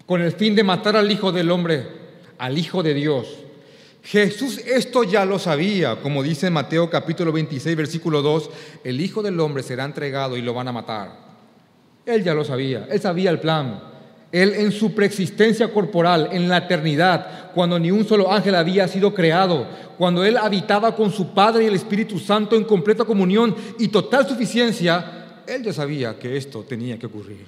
con 0.06 0.22
el 0.22 0.32
fin 0.32 0.54
de 0.54 0.64
matar 0.64 0.96
al 0.96 1.10
Hijo 1.12 1.30
del 1.30 1.50
Hombre, 1.50 1.86
al 2.38 2.56
Hijo 2.56 2.82
de 2.82 2.94
Dios. 2.94 3.28
Jesús 4.02 4.56
esto 4.58 5.04
ya 5.04 5.26
lo 5.26 5.38
sabía, 5.38 5.96
como 5.96 6.22
dice 6.22 6.48
Mateo 6.48 6.88
capítulo 6.88 7.32
26, 7.32 7.76
versículo 7.76 8.22
2, 8.22 8.50
el 8.84 9.02
Hijo 9.02 9.22
del 9.22 9.38
Hombre 9.40 9.62
será 9.62 9.84
entregado 9.84 10.38
y 10.38 10.40
lo 10.40 10.54
van 10.54 10.68
a 10.68 10.72
matar. 10.72 11.28
Él 12.06 12.24
ya 12.24 12.32
lo 12.32 12.42
sabía, 12.42 12.88
él 12.90 12.98
sabía 12.98 13.28
el 13.28 13.40
plan. 13.40 13.82
Él 14.30 14.52
en 14.54 14.72
su 14.72 14.94
preexistencia 14.94 15.72
corporal, 15.72 16.28
en 16.32 16.48
la 16.48 16.58
eternidad, 16.58 17.52
cuando 17.54 17.78
ni 17.78 17.90
un 17.90 18.06
solo 18.06 18.30
ángel 18.30 18.54
había 18.54 18.86
sido 18.86 19.14
creado, 19.14 19.66
cuando 19.96 20.24
Él 20.24 20.36
habitaba 20.36 20.94
con 20.94 21.10
su 21.10 21.32
Padre 21.32 21.64
y 21.64 21.66
el 21.66 21.74
Espíritu 21.74 22.18
Santo 22.18 22.54
en 22.54 22.64
completa 22.64 23.04
comunión 23.04 23.56
y 23.78 23.88
total 23.88 24.28
suficiencia, 24.28 25.42
Él 25.46 25.62
ya 25.62 25.72
sabía 25.72 26.18
que 26.18 26.36
esto 26.36 26.62
tenía 26.62 26.98
que 26.98 27.06
ocurrir. 27.06 27.46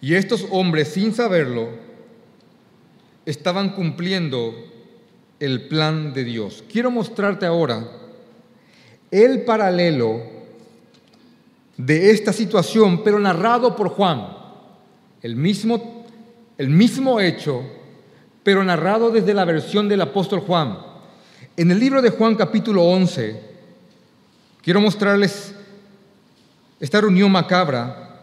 Y 0.00 0.14
estos 0.14 0.46
hombres, 0.50 0.88
sin 0.88 1.12
saberlo, 1.12 1.70
estaban 3.26 3.70
cumpliendo 3.70 4.54
el 5.40 5.68
plan 5.68 6.14
de 6.14 6.24
Dios. 6.24 6.64
Quiero 6.70 6.90
mostrarte 6.90 7.44
ahora 7.44 7.86
el 9.10 9.42
paralelo 9.44 10.37
de 11.78 12.10
esta 12.10 12.32
situación, 12.32 13.02
pero 13.02 13.18
narrado 13.18 13.74
por 13.74 13.88
Juan. 13.90 14.36
El 15.22 15.36
mismo, 15.36 16.04
el 16.58 16.68
mismo 16.68 17.20
hecho, 17.20 17.62
pero 18.42 18.62
narrado 18.64 19.10
desde 19.10 19.32
la 19.32 19.44
versión 19.44 19.88
del 19.88 20.02
apóstol 20.02 20.40
Juan. 20.40 20.78
En 21.56 21.70
el 21.70 21.78
libro 21.78 22.02
de 22.02 22.10
Juan 22.10 22.34
capítulo 22.34 22.82
11, 22.82 23.40
quiero 24.60 24.80
mostrarles 24.80 25.54
esta 26.80 27.00
reunión 27.00 27.30
macabra. 27.30 28.20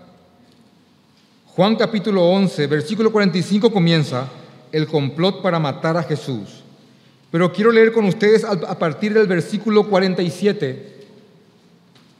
Juan 1.47 1.77
capítulo 1.77 2.27
11, 2.29 2.67
versículo 2.67 3.11
45 3.11 3.71
comienza 3.71 4.27
el 4.73 4.85
complot 4.85 5.41
para 5.41 5.59
matar 5.59 5.95
a 5.95 6.03
Jesús. 6.03 6.61
Pero 7.31 7.51
quiero 7.53 7.71
leer 7.71 7.93
con 7.93 8.03
ustedes 8.05 8.43
a 8.43 8.77
partir 8.77 9.13
del 9.13 9.27
versículo 9.27 9.87
47 9.87 10.95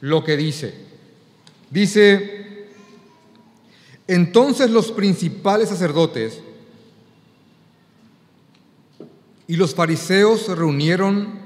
lo 0.00 0.24
que 0.24 0.36
dice. 0.36 0.85
Dice, 1.70 2.68
entonces 4.06 4.70
los 4.70 4.92
principales 4.92 5.68
sacerdotes 5.68 6.40
y 9.48 9.56
los 9.56 9.74
fariseos 9.74 10.42
se 10.42 10.54
reunieron, 10.54 11.40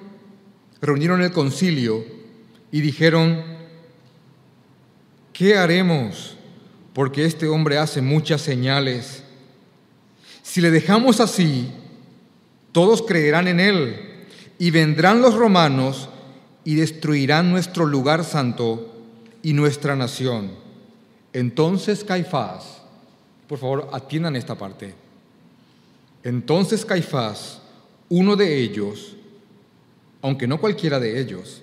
reunieron 0.80 1.22
el 1.22 1.32
concilio 1.32 2.04
y 2.70 2.80
dijeron, 2.80 3.42
¿qué 5.32 5.56
haremos? 5.56 6.36
Porque 6.92 7.24
este 7.24 7.48
hombre 7.48 7.78
hace 7.78 8.02
muchas 8.02 8.42
señales. 8.42 9.22
Si 10.42 10.60
le 10.60 10.70
dejamos 10.70 11.20
así, 11.20 11.70
todos 12.72 13.02
creerán 13.02 13.48
en 13.48 13.60
él 13.60 13.96
y 14.58 14.70
vendrán 14.70 15.22
los 15.22 15.34
romanos 15.34 16.10
y 16.64 16.74
destruirán 16.74 17.50
nuestro 17.50 17.86
lugar 17.86 18.24
santo 18.24 18.99
y 19.42 19.52
nuestra 19.52 19.96
nación. 19.96 20.50
Entonces 21.32 22.04
Caifás, 22.04 22.82
por 23.48 23.58
favor, 23.58 23.88
atiendan 23.92 24.36
esta 24.36 24.56
parte. 24.56 24.94
Entonces 26.22 26.84
Caifás, 26.84 27.62
uno 28.08 28.36
de 28.36 28.58
ellos, 28.58 29.16
aunque 30.22 30.46
no 30.46 30.60
cualquiera 30.60 30.98
de 31.00 31.20
ellos, 31.20 31.62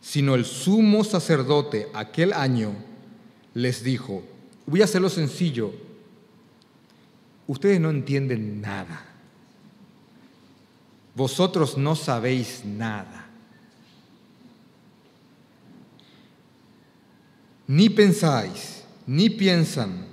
sino 0.00 0.34
el 0.34 0.44
sumo 0.44 1.02
sacerdote 1.02 1.88
aquel 1.94 2.32
año, 2.32 2.72
les 3.54 3.82
dijo, 3.82 4.22
voy 4.66 4.82
a 4.82 4.84
hacerlo 4.84 5.08
sencillo, 5.08 5.72
ustedes 7.46 7.80
no 7.80 7.90
entienden 7.90 8.60
nada, 8.60 9.04
vosotros 11.14 11.78
no 11.78 11.96
sabéis 11.96 12.64
nada. 12.64 13.25
Ni 17.68 17.88
pensáis, 17.88 18.84
ni 19.06 19.30
piensan 19.30 20.06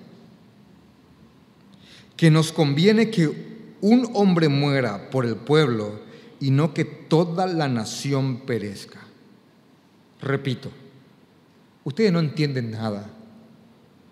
que 2.18 2.32
nos 2.32 2.52
conviene 2.52 3.10
que 3.10 3.76
un 3.82 4.10
hombre 4.14 4.48
muera 4.48 5.10
por 5.10 5.26
el 5.26 5.36
pueblo 5.36 6.00
y 6.40 6.52
no 6.52 6.74
que 6.74 6.86
toda 6.86 7.46
la 7.48 7.68
nación 7.68 8.42
perezca. 8.46 9.00
Repito, 10.22 10.72
ustedes 11.84 12.12
no 12.12 12.20
entienden 12.20 12.72
nada. 12.72 13.10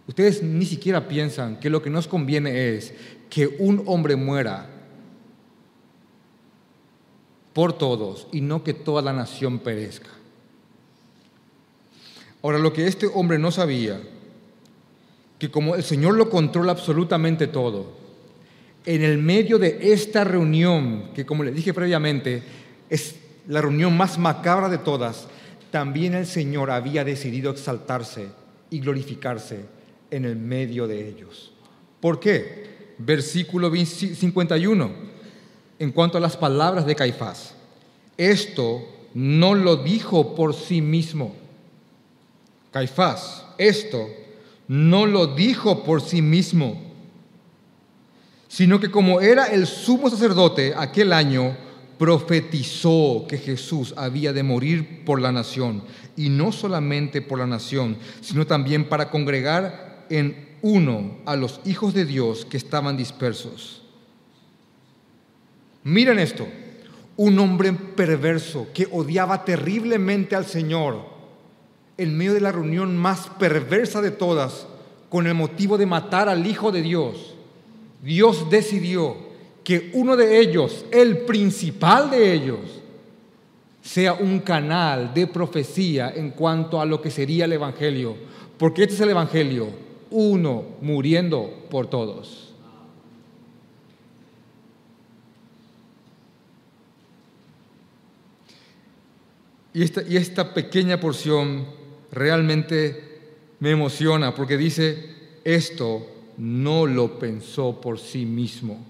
Ustedes 0.08 0.44
ni 0.44 0.66
siquiera 0.66 1.08
piensan 1.08 1.60
que 1.60 1.70
lo 1.70 1.82
que 1.82 1.90
nos 1.90 2.08
conviene 2.08 2.76
es 2.76 2.94
que 3.30 3.48
un 3.60 3.84
hombre 3.86 4.16
muera 4.16 4.70
por 7.54 7.74
todos 7.74 8.28
y 8.32 8.42
no 8.42 8.64
que 8.64 8.74
toda 8.74 9.02
la 9.02 9.14
nación 9.14 9.60
perezca. 9.60 10.10
Ahora, 12.44 12.60
lo 12.60 12.74
que 12.74 12.88
este 12.88 13.08
hombre 13.08 13.38
no 13.38 13.52
sabía, 13.52 14.00
que 15.38 15.52
como 15.52 15.76
el 15.76 15.84
Señor 15.84 16.16
lo 16.16 16.30
controla 16.30 16.72
absolutamente 16.72 17.48
todo, 17.48 18.02
en 18.86 19.04
el 19.04 19.18
medio 19.18 19.60
de 19.60 19.94
esta 19.94 20.24
reunión, 20.24 21.10
que 21.14 21.26
como 21.26 21.44
le 21.44 21.52
dije 21.52 21.74
previamente, 21.74 22.42
es 22.90 23.16
la 23.48 23.62
reunión 23.62 23.96
más 23.96 24.18
macabra 24.18 24.70
de 24.70 24.80
todas, 24.80 25.28
también 25.70 26.16
el 26.16 26.26
Señor 26.26 26.72
había 26.72 27.04
decidido 27.04 27.52
exaltarse 27.52 28.28
y 28.70 28.80
glorificarse 28.80 29.66
en 30.10 30.26
el 30.26 30.36
medio 30.36 30.88
de 30.88 31.08
ellos. 31.08 31.52
¿Por 32.00 32.20
qué? 32.20 32.96
Versículo 32.98 33.72
51, 33.74 34.92
en 35.80 35.92
cuanto 35.92 36.18
a 36.18 36.22
las 36.22 36.38
palabras 36.38 36.86
de 36.86 36.96
Caifás. 36.96 37.56
Esto 38.18 38.88
no 39.14 39.56
lo 39.56 39.78
dijo 39.78 40.36
por 40.36 40.54
sí 40.54 40.82
mismo. 40.82 41.36
Caifás, 42.72 43.46
esto 43.58 44.08
no 44.68 45.06
lo 45.06 45.28
dijo 45.28 45.84
por 45.84 46.02
sí 46.02 46.22
mismo 46.22 46.92
sino 48.52 48.82
que 48.82 48.92
como 48.92 49.22
era 49.22 49.46
el 49.46 49.66
sumo 49.66 50.10
sacerdote 50.10 50.74
aquel 50.76 51.14
año, 51.14 51.56
profetizó 51.98 53.26
que 53.26 53.38
Jesús 53.38 53.94
había 53.96 54.34
de 54.34 54.44
morir 54.44 55.06
por 55.06 55.22
la 55.22 55.32
nación, 55.32 55.84
y 56.18 56.28
no 56.28 56.52
solamente 56.52 57.22
por 57.22 57.40
la 57.40 57.48
nación, 57.48 57.96
sino 58.20 58.46
también 58.46 58.90
para 58.90 59.10
congregar 59.10 60.06
en 60.10 60.50
uno 60.62 61.20
a 61.26 61.38
los 61.38 61.62
hijos 61.64 61.94
de 61.94 62.04
Dios 62.04 62.44
que 62.44 62.58
estaban 62.58 62.98
dispersos. 62.98 63.84
Miren 65.86 66.20
esto, 66.20 66.46
un 67.16 67.40
hombre 67.40 67.72
perverso 67.72 68.68
que 68.74 68.86
odiaba 68.92 69.46
terriblemente 69.46 70.36
al 70.36 70.46
Señor, 70.46 71.06
en 71.98 72.18
medio 72.18 72.34
de 72.34 72.42
la 72.42 72.52
reunión 72.52 72.98
más 72.98 73.28
perversa 73.40 74.02
de 74.02 74.12
todas, 74.12 74.68
con 75.10 75.28
el 75.28 75.34
motivo 75.34 75.78
de 75.78 75.86
matar 75.86 76.30
al 76.30 76.46
Hijo 76.48 76.72
de 76.72 76.82
Dios 76.82 77.32
Dios 78.02 78.50
decidió 78.50 79.16
que 79.64 79.92
uno 79.94 80.16
de 80.16 80.40
ellos, 80.40 80.86
el 80.92 81.20
principal 81.20 82.10
de 82.10 82.34
ellos, 82.34 82.60
sea 83.82 84.14
un 84.14 84.40
canal 84.40 85.14
de 85.14 85.28
profecía 85.28 86.12
en 86.16 86.32
cuanto 86.32 86.82
a 86.82 86.86
lo 86.86 87.02
que 87.02 87.12
sería 87.12 87.46
el 87.46 87.54
Evangelio. 87.54 88.16
Porque 88.58 88.84
este 88.84 88.96
es 88.96 89.02
el 89.02 89.10
Evangelio, 89.10 89.68
uno 90.10 90.64
muriendo 90.82 91.66
por 91.70 91.88
todos. 91.88 92.54
Y 99.74 99.84
esta, 99.84 100.02
y 100.02 100.18
esta 100.18 100.54
pequeña 100.54 101.00
porción 101.00 101.66
realmente 102.12 103.12
me 103.60 103.72
emociona 103.72 104.36
porque 104.36 104.58
dice, 104.58 105.16
esto 105.44 106.08
no 106.38 106.86
lo 106.86 107.20
pensó 107.20 107.80
por 107.80 108.00
sí 108.00 108.26
mismo. 108.26 108.86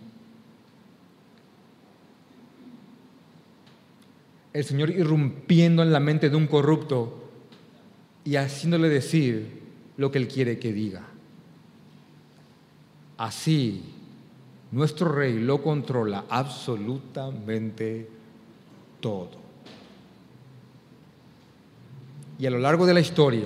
El 4.54 4.66
Señor 4.66 4.90
irrumpiendo 4.90 5.82
en 5.82 5.92
la 5.92 6.00
mente 6.00 6.30
de 6.30 6.36
un 6.36 6.48
corrupto 6.48 7.30
y 8.26 8.36
haciéndole 8.36 8.90
decir 8.90 9.62
lo 9.98 10.12
que 10.12 10.18
Él 10.18 10.28
quiere 10.28 10.60
que 10.60 10.74
diga. 10.74 11.04
Así, 13.18 13.84
nuestro 14.72 15.10
Rey 15.10 15.40
lo 15.40 15.62
controla 15.62 16.26
absolutamente 16.30 18.10
todo. 19.00 19.41
Y 22.42 22.48
a 22.48 22.50
lo 22.50 22.58
largo 22.58 22.88
de 22.88 22.96
la 22.96 23.00
historia, 23.00 23.46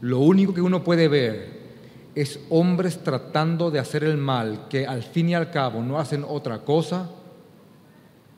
lo 0.00 0.20
único 0.20 0.54
que 0.54 0.60
uno 0.60 0.84
puede 0.84 1.08
ver 1.08 1.60
es 2.14 2.38
hombres 2.50 3.02
tratando 3.02 3.72
de 3.72 3.80
hacer 3.80 4.04
el 4.04 4.16
mal, 4.16 4.68
que 4.70 4.86
al 4.86 5.02
fin 5.02 5.30
y 5.30 5.34
al 5.34 5.50
cabo 5.50 5.82
no 5.82 5.98
hacen 5.98 6.24
otra 6.24 6.60
cosa 6.60 7.10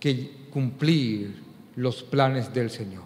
que 0.00 0.46
cumplir 0.50 1.36
los 1.76 2.02
planes 2.02 2.54
del 2.54 2.70
Señor. 2.70 3.02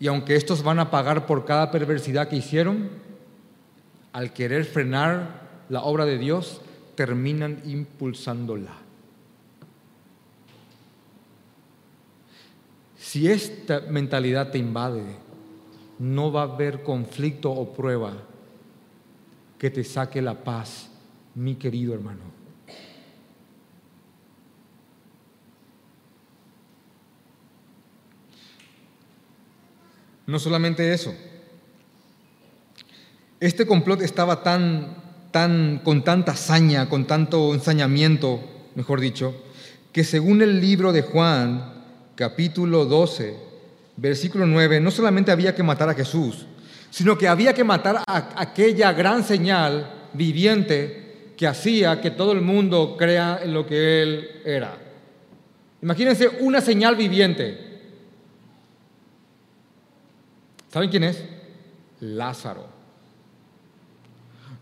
Y 0.00 0.06
aunque 0.06 0.34
estos 0.34 0.62
van 0.62 0.78
a 0.78 0.90
pagar 0.90 1.26
por 1.26 1.44
cada 1.44 1.70
perversidad 1.70 2.28
que 2.28 2.36
hicieron, 2.36 2.88
al 4.14 4.32
querer 4.32 4.64
frenar 4.64 5.42
la 5.68 5.82
obra 5.82 6.06
de 6.06 6.16
Dios, 6.16 6.62
terminan 6.94 7.60
impulsándola. 7.66 8.83
Si 13.14 13.30
esta 13.30 13.78
mentalidad 13.78 14.50
te 14.50 14.58
invade, 14.58 15.04
no 16.00 16.32
va 16.32 16.40
a 16.40 16.52
haber 16.52 16.82
conflicto 16.82 17.48
o 17.48 17.72
prueba 17.72 18.12
que 19.56 19.70
te 19.70 19.84
saque 19.84 20.20
la 20.20 20.42
paz, 20.42 20.90
mi 21.36 21.54
querido 21.54 21.94
hermano. 21.94 22.22
No 30.26 30.40
solamente 30.40 30.92
eso. 30.92 31.14
Este 33.38 33.64
complot 33.64 34.02
estaba 34.02 34.42
tan, 34.42 34.96
tan, 35.30 35.82
con 35.84 36.02
tanta 36.02 36.32
hazaña, 36.32 36.88
con 36.88 37.06
tanto 37.06 37.54
ensañamiento, 37.54 38.40
mejor 38.74 38.98
dicho, 38.98 39.40
que 39.92 40.02
según 40.02 40.42
el 40.42 40.60
libro 40.60 40.92
de 40.92 41.02
Juan, 41.02 41.73
capítulo 42.14 42.84
12, 42.84 43.36
versículo 43.96 44.46
9, 44.46 44.80
no 44.80 44.90
solamente 44.90 45.32
había 45.32 45.54
que 45.54 45.62
matar 45.62 45.88
a 45.88 45.94
Jesús, 45.94 46.46
sino 46.90 47.18
que 47.18 47.28
había 47.28 47.52
que 47.52 47.64
matar 47.64 48.02
a 48.06 48.40
aquella 48.40 48.92
gran 48.92 49.24
señal 49.24 50.08
viviente 50.12 51.32
que 51.36 51.46
hacía 51.46 52.00
que 52.00 52.12
todo 52.12 52.32
el 52.32 52.40
mundo 52.40 52.96
crea 52.96 53.40
en 53.42 53.52
lo 53.52 53.66
que 53.66 54.02
él 54.02 54.30
era. 54.44 54.78
Imagínense 55.82 56.28
una 56.40 56.60
señal 56.60 56.96
viviente. 56.96 57.58
¿Saben 60.70 60.88
quién 60.88 61.04
es? 61.04 61.22
Lázaro. 62.00 62.66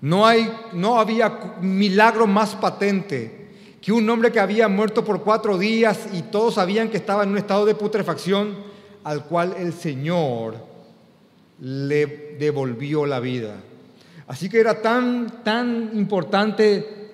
No, 0.00 0.26
hay, 0.26 0.53
no 0.72 0.98
había 0.98 1.57
milagro 1.61 2.26
más 2.26 2.57
patente 2.57 3.41
que 3.83 3.93
un 3.93 4.09
hombre 4.09 4.33
que 4.33 4.41
había 4.41 4.68
muerto 4.68 5.05
por 5.05 5.22
cuatro 5.22 5.59
días 5.59 6.09
y 6.14 6.22
todos 6.22 6.55
sabían 6.55 6.89
que 6.89 6.97
estaba 6.97 7.24
en 7.24 7.30
un 7.30 7.39
estado 7.39 7.66
de 7.66 7.74
putrefacción, 7.74 8.55
al 9.05 9.26
cual 9.26 9.55
el 9.59 9.74
Señor 9.74 10.57
le 11.61 12.37
devolvió 12.39 13.05
la 13.05 13.20
vida. 13.20 13.57
Así 14.26 14.49
que 14.49 14.61
era 14.61 14.80
tan, 14.80 15.43
tan 15.45 15.91
importante 15.95 17.11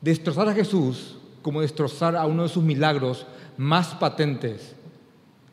destrozar 0.00 0.48
a 0.48 0.54
Jesús 0.54 1.16
como 1.40 1.62
destrozar 1.62 2.16
a 2.16 2.26
uno 2.26 2.42
de 2.42 2.48
sus 2.48 2.62
milagros 2.62 3.26
más 3.56 3.94
patentes 3.94 4.74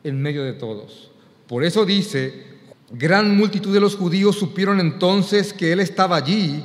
en 0.02 0.20
medio 0.20 0.42
de 0.42 0.52
todos. 0.52 1.10
Por 1.46 1.64
eso 1.64 1.86
dice 1.86 2.54
Gran 2.96 3.36
multitud 3.36 3.72
de 3.72 3.80
los 3.80 3.96
judíos 3.96 4.36
supieron 4.36 4.78
entonces 4.78 5.52
que 5.52 5.72
él 5.72 5.80
estaba 5.80 6.16
allí 6.16 6.62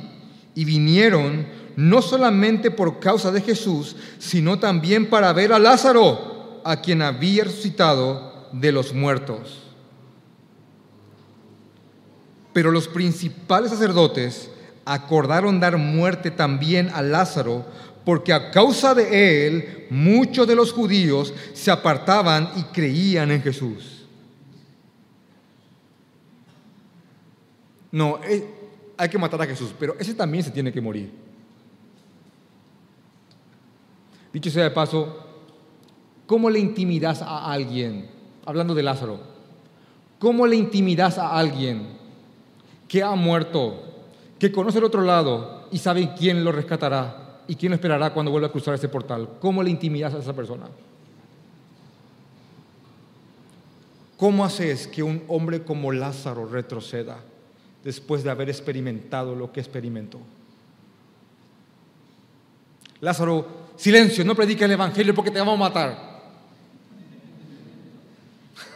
y 0.54 0.64
vinieron 0.64 1.46
no 1.76 2.02
solamente 2.02 2.70
por 2.70 3.00
causa 3.00 3.30
de 3.30 3.40
Jesús, 3.40 3.96
sino 4.18 4.58
también 4.58 5.08
para 5.08 5.32
ver 5.32 5.52
a 5.52 5.58
Lázaro, 5.58 6.60
a 6.64 6.80
quien 6.80 7.02
había 7.02 7.44
resucitado 7.44 8.48
de 8.52 8.72
los 8.72 8.92
muertos. 8.92 9.62
Pero 12.52 12.70
los 12.70 12.88
principales 12.88 13.70
sacerdotes 13.70 14.50
acordaron 14.84 15.60
dar 15.60 15.76
muerte 15.76 16.30
también 16.30 16.90
a 16.92 17.02
Lázaro, 17.02 17.64
porque 18.04 18.32
a 18.32 18.50
causa 18.50 18.94
de 18.94 19.46
él 19.46 19.86
muchos 19.90 20.46
de 20.46 20.56
los 20.56 20.72
judíos 20.72 21.32
se 21.52 21.70
apartaban 21.70 22.50
y 22.56 22.62
creían 22.64 23.30
en 23.30 23.42
Jesús. 23.42 24.06
No, 27.92 28.20
eh, 28.24 28.46
hay 28.96 29.08
que 29.08 29.18
matar 29.18 29.42
a 29.42 29.46
Jesús, 29.46 29.74
pero 29.78 29.96
ese 29.98 30.14
también 30.14 30.44
se 30.44 30.50
tiene 30.50 30.72
que 30.72 30.80
morir. 30.80 31.29
Dicho 34.32 34.50
sea 34.50 34.64
de 34.64 34.70
paso, 34.70 35.16
¿cómo 36.26 36.50
le 36.50 36.58
intimidas 36.58 37.22
a 37.22 37.50
alguien? 37.50 38.08
Hablando 38.46 38.74
de 38.74 38.82
Lázaro, 38.82 39.20
¿cómo 40.18 40.46
le 40.46 40.56
intimidas 40.56 41.18
a 41.18 41.36
alguien 41.36 41.98
que 42.86 43.02
ha 43.02 43.14
muerto, 43.14 43.82
que 44.38 44.52
conoce 44.52 44.78
el 44.78 44.84
otro 44.84 45.02
lado 45.02 45.66
y 45.72 45.78
sabe 45.78 46.14
quién 46.16 46.44
lo 46.44 46.52
rescatará 46.52 47.42
y 47.48 47.56
quién 47.56 47.70
lo 47.70 47.74
esperará 47.74 48.12
cuando 48.12 48.30
vuelva 48.30 48.48
a 48.48 48.52
cruzar 48.52 48.74
ese 48.74 48.88
portal? 48.88 49.28
¿Cómo 49.40 49.62
le 49.62 49.70
intimidas 49.70 50.14
a 50.14 50.18
esa 50.18 50.32
persona? 50.32 50.66
¿Cómo 54.16 54.44
haces 54.44 54.86
que 54.86 55.02
un 55.02 55.24
hombre 55.28 55.64
como 55.64 55.90
Lázaro 55.92 56.46
retroceda 56.46 57.18
después 57.82 58.22
de 58.22 58.30
haber 58.30 58.50
experimentado 58.50 59.34
lo 59.34 59.50
que 59.50 59.60
experimentó? 59.60 60.20
Lázaro, 63.00 63.59
silencio, 63.80 64.24
no 64.26 64.34
prediques 64.34 64.62
el 64.62 64.72
Evangelio 64.72 65.14
porque 65.14 65.30
te 65.30 65.38
vamos 65.38 65.54
a 65.54 65.58
matar. 65.58 66.10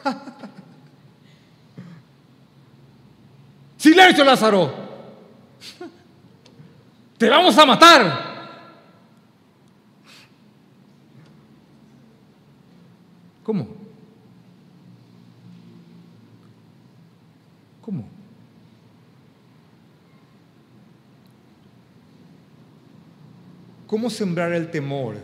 silencio, 3.77 4.25
Lázaro. 4.25 4.73
Te 7.19 7.29
vamos 7.29 7.57
a 7.57 7.67
matar. 7.67 8.35
¿Cómo? 13.43 13.67
¿Cómo? 13.67 13.84
¿Cómo 23.95 24.11
sembrar 24.11 24.53
el 24.53 24.73
temor 24.73 25.15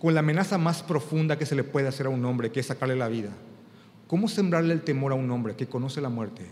con 0.00 0.14
la 0.14 0.20
amenaza 0.20 0.56
más 0.56 0.82
profunda 0.82 1.36
que 1.36 1.44
se 1.44 1.54
le 1.54 1.62
puede 1.62 1.88
hacer 1.88 2.06
a 2.06 2.08
un 2.08 2.24
hombre, 2.24 2.50
que 2.50 2.60
es 2.60 2.66
sacarle 2.68 2.96
la 2.96 3.08
vida? 3.08 3.32
¿Cómo 4.06 4.28
sembrarle 4.28 4.72
el 4.72 4.80
temor 4.80 5.12
a 5.12 5.14
un 5.14 5.30
hombre 5.30 5.54
que 5.56 5.66
conoce 5.66 6.00
la 6.00 6.08
muerte 6.08 6.50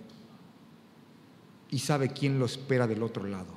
y 1.71 1.79
sabe 1.79 2.11
quién 2.11 2.39
lo 2.39 2.45
espera 2.45 2.87
del 2.87 3.03
otro 3.03 3.25
lado? 3.25 3.55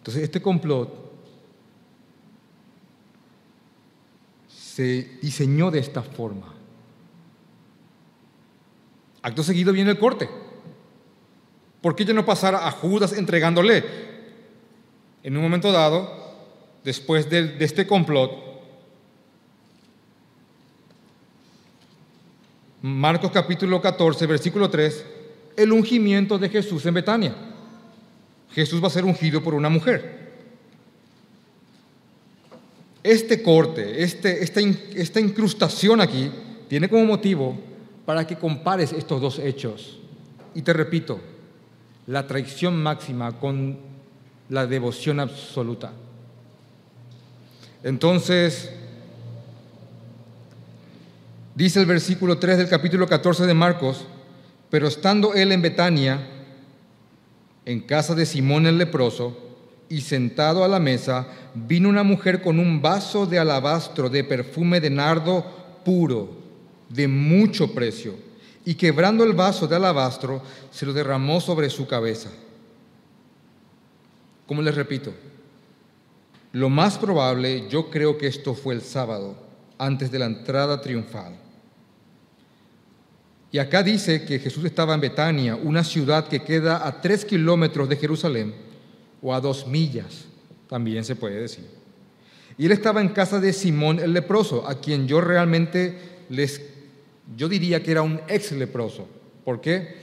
Entonces, 0.00 0.22
este 0.22 0.42
complot 0.42 0.92
se 4.48 5.18
diseñó 5.22 5.70
de 5.70 5.78
esta 5.78 6.02
forma. 6.02 6.59
Acto 9.22 9.42
seguido 9.42 9.72
viene 9.72 9.90
el 9.90 9.98
corte. 9.98 10.28
¿Por 11.80 11.94
qué 11.94 12.04
ya 12.04 12.12
no 12.12 12.24
pasara 12.24 12.66
a 12.66 12.70
Judas 12.70 13.12
entregándole? 13.12 13.84
En 15.22 15.36
un 15.36 15.42
momento 15.42 15.72
dado, 15.72 16.10
después 16.84 17.28
de, 17.28 17.56
este 17.60 17.86
complot, 17.86 18.50
Marcos 22.82 23.30
capítulo 23.30 23.80
14, 23.80 24.26
versículo 24.26 24.70
3, 24.70 25.04
el 25.56 25.72
ungimiento 25.72 26.38
de 26.38 26.48
Jesús 26.48 26.86
en 26.86 26.94
Betania. 26.94 27.34
Jesús 28.52 28.82
va 28.82 28.86
a 28.86 28.90
ser 28.90 29.04
ungido 29.04 29.42
por 29.42 29.52
una 29.52 29.68
mujer. 29.68 30.18
Este 33.02 33.42
corte, 33.42 34.02
este, 34.02 34.42
esta 34.42 35.20
incrustación 35.20 36.00
aquí, 36.00 36.30
tiene 36.68 36.88
como 36.88 37.04
motivo 37.04 37.69
para 38.04 38.26
que 38.26 38.36
compares 38.36 38.92
estos 38.92 39.20
dos 39.20 39.38
hechos. 39.38 39.98
Y 40.54 40.62
te 40.62 40.72
repito, 40.72 41.20
la 42.06 42.26
traición 42.26 42.82
máxima 42.82 43.38
con 43.38 43.78
la 44.48 44.66
devoción 44.66 45.20
absoluta. 45.20 45.92
Entonces, 47.82 48.70
dice 51.54 51.80
el 51.80 51.86
versículo 51.86 52.38
3 52.38 52.58
del 52.58 52.68
capítulo 52.68 53.06
14 53.06 53.46
de 53.46 53.54
Marcos, 53.54 54.06
pero 54.70 54.88
estando 54.88 55.34
él 55.34 55.52
en 55.52 55.62
Betania, 55.62 56.26
en 57.64 57.80
casa 57.80 58.14
de 58.14 58.26
Simón 58.26 58.66
el 58.66 58.78
leproso, 58.78 59.36
y 59.88 60.02
sentado 60.02 60.64
a 60.64 60.68
la 60.68 60.78
mesa, 60.78 61.26
vino 61.54 61.88
una 61.88 62.04
mujer 62.04 62.42
con 62.42 62.60
un 62.60 62.80
vaso 62.80 63.26
de 63.26 63.38
alabastro 63.38 64.08
de 64.08 64.22
perfume 64.22 64.80
de 64.80 64.88
nardo 64.88 65.44
puro 65.84 66.39
de 66.90 67.08
mucho 67.08 67.72
precio, 67.72 68.14
y 68.64 68.74
quebrando 68.74 69.24
el 69.24 69.32
vaso 69.32 69.66
de 69.66 69.76
alabastro, 69.76 70.42
se 70.70 70.84
lo 70.84 70.92
derramó 70.92 71.40
sobre 71.40 71.70
su 71.70 71.86
cabeza. 71.86 72.30
Como 74.46 74.60
les 74.60 74.74
repito, 74.74 75.14
lo 76.52 76.68
más 76.68 76.98
probable, 76.98 77.68
yo 77.70 77.90
creo 77.90 78.18
que 78.18 78.26
esto 78.26 78.54
fue 78.54 78.74
el 78.74 78.82
sábado, 78.82 79.36
antes 79.78 80.10
de 80.10 80.18
la 80.18 80.26
entrada 80.26 80.80
triunfal. 80.80 81.36
Y 83.52 83.58
acá 83.58 83.82
dice 83.82 84.24
que 84.24 84.38
Jesús 84.38 84.64
estaba 84.64 84.94
en 84.94 85.00
Betania, 85.00 85.56
una 85.56 85.82
ciudad 85.82 86.28
que 86.28 86.42
queda 86.42 86.86
a 86.86 87.00
tres 87.00 87.24
kilómetros 87.24 87.88
de 87.88 87.96
Jerusalén, 87.96 88.54
o 89.22 89.34
a 89.34 89.40
dos 89.40 89.66
millas, 89.66 90.26
también 90.68 91.04
se 91.04 91.16
puede 91.16 91.40
decir. 91.40 91.66
Y 92.58 92.66
él 92.66 92.72
estaba 92.72 93.00
en 93.00 93.08
casa 93.08 93.40
de 93.40 93.52
Simón 93.52 93.98
el 93.98 94.12
leproso, 94.12 94.68
a 94.68 94.80
quien 94.80 95.06
yo 95.06 95.20
realmente 95.20 95.98
les 96.28 96.60
yo 97.36 97.48
diría 97.48 97.82
que 97.82 97.92
era 97.92 98.02
un 98.02 98.20
ex 98.28 98.52
leproso. 98.52 99.06
¿Por 99.44 99.60
qué? 99.60 99.96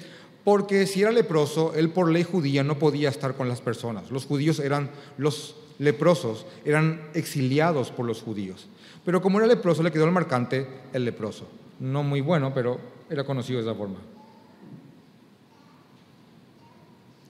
Porque 0.43 0.87
si 0.87 1.01
era 1.01 1.11
leproso, 1.11 1.73
él 1.75 1.89
por 1.89 2.09
ley 2.09 2.23
judía 2.23 2.63
no 2.63 2.79
podía 2.79 3.09
estar 3.09 3.35
con 3.35 3.49
las 3.49 3.61
personas. 3.61 4.11
Los 4.11 4.25
judíos 4.25 4.59
eran, 4.59 4.89
los 5.17 5.55
leprosos 5.79 6.45
eran 6.63 7.01
exiliados 7.13 7.91
por 7.91 8.05
los 8.05 8.21
judíos. 8.21 8.67
Pero 9.03 9.21
como 9.21 9.39
era 9.39 9.47
leproso, 9.47 9.83
le 9.83 9.91
quedó 9.91 10.05
el 10.05 10.11
marcante 10.11 10.67
el 10.93 11.05
leproso. 11.05 11.47
No 11.79 12.03
muy 12.03 12.21
bueno, 12.21 12.53
pero 12.53 12.79
era 13.09 13.23
conocido 13.23 13.59
de 13.59 13.65
esa 13.65 13.75
forma. 13.77 13.99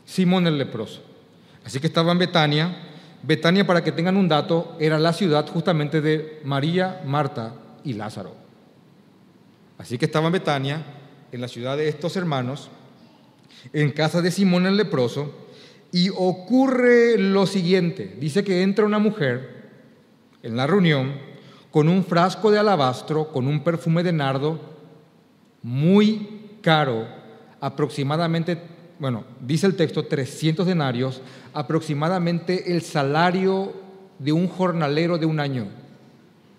Simón 0.06 0.48
el 0.48 0.58
leproso. 0.58 1.02
Así 1.66 1.80
que 1.80 1.88
estaba 1.88 2.12
en 2.12 2.20
Betania. 2.20 2.84
Betania, 3.24 3.68
para 3.68 3.84
que 3.84 3.92
tengan 3.92 4.16
un 4.16 4.28
dato, 4.28 4.76
era 4.80 4.98
la 4.98 5.12
ciudad 5.12 5.48
justamente 5.48 6.02
de 6.02 6.40
María, 6.46 7.02
Marta 7.06 7.56
y 7.84 7.94
Lázaro. 7.94 8.47
Así 9.78 9.98
que 9.98 10.06
estaba 10.06 10.28
en 10.28 10.34
Betania, 10.34 10.86
en 11.32 11.42
la 11.42 11.48
ciudad 11.48 11.78
de 11.78 11.88
estos 11.88 12.16
hermanos, 12.16 12.70
en 13.74 13.92
casa 13.92 14.22
de 14.22 14.32
Simón 14.32 14.66
el 14.66 14.78
leproso, 14.78 15.48
y 15.92 16.10
ocurre 16.10 17.18
lo 17.18 17.46
siguiente. 17.46 18.16
Dice 18.20 18.44
que 18.44 18.62
entra 18.62 18.86
una 18.86 19.00
mujer 19.00 19.70
en 20.44 20.58
la 20.58 20.68
reunión 20.68 21.14
con 21.72 21.90
un 21.90 22.04
frasco 22.04 22.52
de 22.52 22.60
alabastro, 22.60 23.32
con 23.32 23.48
un 23.48 23.64
perfume 23.64 24.04
de 24.04 24.14
nardo 24.14 24.60
muy 25.62 26.60
caro, 26.62 27.08
aproximadamente, 27.60 28.58
bueno, 29.00 29.26
dice 29.42 29.68
el 29.68 29.76
texto, 29.76 30.06
300 30.06 30.66
denarios, 30.66 31.22
aproximadamente 31.54 32.72
el 32.72 32.82
salario 32.82 33.74
de 34.20 34.32
un 34.32 34.48
jornalero 34.48 35.18
de 35.18 35.26
un 35.26 35.40
año, 35.40 35.68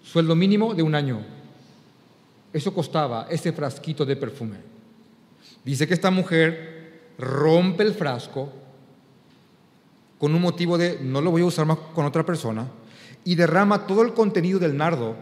sueldo 0.03 0.37
mínimo 0.37 0.75
de 0.75 0.83
un 0.83 0.95
año. 0.95 1.38
Eso 2.53 2.73
costaba 2.73 3.27
ese 3.31 3.53
frasquito 3.53 4.05
de 4.05 4.17
perfume. 4.17 4.57
Dice 5.65 5.87
que 5.87 5.95
esta 5.95 6.11
mujer 6.11 7.13
rompe 7.19 7.83
el 7.83 7.95
frasco 7.95 8.53
con 10.19 10.35
un 10.35 10.43
motivo 10.43 10.79
de 10.79 10.99
no 11.01 11.21
lo 11.21 11.31
voy 11.31 11.43
a 11.43 11.47
usar 11.47 11.67
más 11.67 11.79
con 11.95 12.05
otra 12.05 12.25
persona 12.25 12.67
y 13.25 13.35
derrama 13.35 13.87
todo 13.87 14.03
el 14.03 14.15
contenido 14.15 14.59
del 14.59 14.77
nardo 14.77 15.17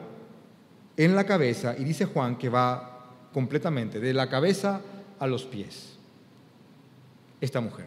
en 0.96 1.14
la 1.14 1.24
cabeza 1.24 1.74
y 1.76 1.84
dice 1.84 2.06
Juan 2.06 2.36
que 2.36 2.48
va 2.48 3.12
completamente 3.32 4.00
de 4.00 4.14
la 4.14 4.28
cabeza 4.28 4.80
a 5.18 5.26
los 5.26 5.44
pies. 5.44 5.98
Esta 7.40 7.60
mujer. 7.60 7.86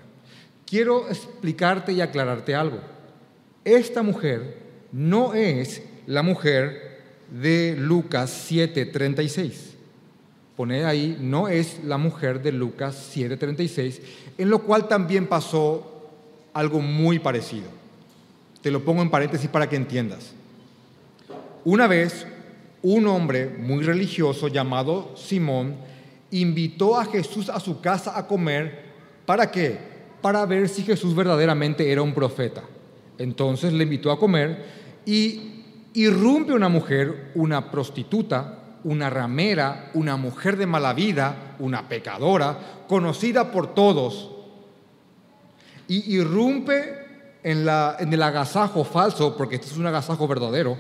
Quiero 0.66 1.08
explicarte 1.10 1.92
y 1.94 2.02
aclararte 2.02 2.54
algo. 2.54 2.80
Esta 3.64 4.04
mujer 4.04 4.58
no 4.92 5.34
es 5.34 5.82
la 6.06 6.22
mujer 6.22 6.89
de 7.32 7.76
Lucas 7.78 8.48
7:36. 8.50 9.76
Pone 10.56 10.84
ahí, 10.84 11.18
no 11.22 11.48
es 11.48 11.84
la 11.84 11.98
mujer 11.98 12.42
de 12.42 12.52
Lucas 12.52 12.96
7:36, 13.14 14.02
en 14.38 14.50
lo 14.50 14.64
cual 14.64 14.88
también 14.88 15.28
pasó 15.28 16.10
algo 16.54 16.82
muy 16.82 17.20
parecido. 17.20 17.68
Te 18.62 18.72
lo 18.72 18.84
pongo 18.84 19.02
en 19.02 19.10
paréntesis 19.10 19.50
para 19.50 19.70
que 19.70 19.78
entiendas. 19.78 20.34
Una 21.64 21.88
vez, 21.88 22.26
un 22.82 23.08
hombre 23.08 23.48
muy 23.48 23.84
religioso 23.84 24.48
llamado 24.48 25.14
Simón 25.16 25.76
invitó 26.32 26.98
a 26.98 27.06
Jesús 27.06 27.50
a 27.50 27.60
su 27.60 27.82
casa 27.82 28.18
a 28.18 28.28
comer. 28.28 28.90
¿Para 29.26 29.52
qué? 29.52 29.78
Para 30.22 30.46
ver 30.46 30.70
si 30.70 30.84
Jesús 30.84 31.16
verdaderamente 31.16 31.92
era 31.92 32.02
un 32.02 32.14
profeta. 32.14 32.64
Entonces 33.18 33.74
le 33.74 33.84
invitó 33.84 34.12
a 34.12 34.20
comer 34.20 34.66
y 35.06 35.59
irrumpe 35.94 36.54
una 36.54 36.70
mujer, 36.70 37.32
una 37.36 37.72
prostituta, 37.72 38.60
una 38.84 39.10
ramera, 39.10 39.92
una 39.94 40.18
mujer 40.18 40.58
de 40.58 40.66
mala 40.66 40.94
vida, 40.94 41.56
una 41.60 41.90
pecadora, 41.90 42.84
conocida 42.88 43.52
por 43.52 43.74
todos, 43.74 44.32
y 45.88 46.16
irrumpe 46.16 47.00
en, 47.44 47.66
la, 47.66 47.98
en 48.00 48.14
el 48.14 48.22
agasajo 48.22 48.84
falso, 48.84 49.36
porque 49.36 49.56
este 49.56 49.68
es 49.68 49.78
un 49.78 49.88
agasajo 49.88 50.28
verdadero, 50.28 50.78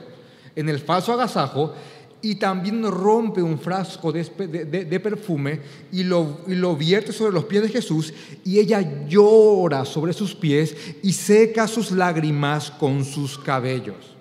en 0.55 0.69
el 0.69 0.79
falso 0.79 1.13
agasajo, 1.13 1.73
y 2.21 2.35
también 2.35 2.83
rompe 2.83 3.41
un 3.41 3.57
frasco 3.57 4.11
de, 4.11 4.23
de, 4.25 4.99
perfume 4.99 5.61
y 5.91 6.03
lo, 6.03 6.41
y 6.47 6.55
lo 6.55 6.75
vierte 6.75 7.13
sobre 7.13 7.31
los 7.31 7.45
pies 7.45 7.63
de 7.63 7.69
Jesús, 7.69 8.13
y 8.43 8.59
ella 8.59 9.07
llora 9.07 9.85
sobre 9.85 10.11
sus 10.11 10.35
pies 10.35 10.75
y 11.01 11.13
seca 11.13 11.65
sus 11.65 11.91
lágrimas 11.91 12.71
con 12.71 13.05
sus 13.05 13.39
cabellos. 13.39 14.18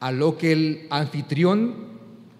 A 0.00 0.10
lo 0.10 0.36
que 0.36 0.52
el 0.52 0.86
anfitrión 0.90 1.90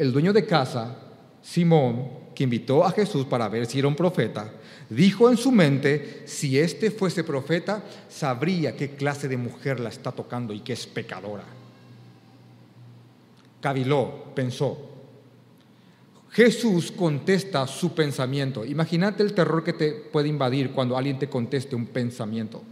el 0.01 0.13
dueño 0.13 0.33
de 0.33 0.47
casa, 0.47 0.97
Simón, 1.43 2.09
que 2.35 2.45
invitó 2.45 2.87
a 2.87 2.91
Jesús 2.91 3.27
para 3.27 3.51
ver 3.51 3.67
si 3.67 3.79
era 3.79 3.87
un 3.87 3.95
profeta, 3.95 4.51
dijo 4.89 5.29
en 5.29 5.37
su 5.37 5.53
mente, 5.53 6.23
si 6.25 6.59
este 6.59 6.91
fuese 6.91 7.23
profeta, 7.23 7.85
sabría 8.09 8.75
qué 8.75 8.93
clase 8.93 9.29
de 9.29 9.37
mujer 9.37 9.79
la 9.79 9.91
está 9.91 10.11
tocando 10.11 10.55
y 10.55 10.61
que 10.61 10.73
es 10.73 10.87
pecadora. 10.87 11.45
Caviló, 13.61 14.33
pensó. 14.35 14.89
Jesús 16.31 16.91
contesta 16.91 17.67
su 17.67 17.95
pensamiento. 17.95 18.65
Imagínate 18.65 19.23
el 19.23 19.35
terror 19.35 19.63
que 19.63 19.75
te 19.75 19.93
puede 19.93 20.29
invadir 20.29 20.71
cuando 20.71 20.97
alguien 20.97 21.19
te 21.19 21.29
conteste 21.29 21.77
un 21.77 21.85
pensamiento. 21.85 22.63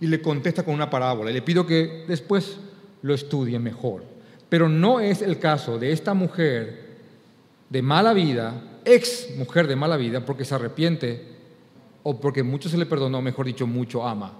Y 0.00 0.06
le 0.06 0.20
contesta 0.20 0.62
con 0.62 0.74
una 0.74 0.88
parábola. 0.88 1.30
Y 1.30 1.34
le 1.34 1.42
pido 1.42 1.66
que 1.66 2.04
después 2.08 2.58
lo 3.02 3.14
estudie 3.14 3.58
mejor. 3.58 4.04
Pero 4.48 4.68
no 4.68 5.00
es 5.00 5.22
el 5.22 5.38
caso 5.38 5.78
de 5.78 5.92
esta 5.92 6.14
mujer 6.14 6.90
de 7.68 7.82
mala 7.82 8.12
vida, 8.12 8.62
ex 8.84 9.28
mujer 9.36 9.68
de 9.68 9.76
mala 9.76 9.96
vida, 9.96 10.24
porque 10.24 10.44
se 10.44 10.54
arrepiente 10.54 11.24
o 12.02 12.18
porque 12.18 12.42
mucho 12.42 12.68
se 12.68 12.78
le 12.78 12.86
perdonó, 12.86 13.22
mejor 13.22 13.46
dicho, 13.46 13.66
mucho 13.66 14.06
ama. 14.06 14.32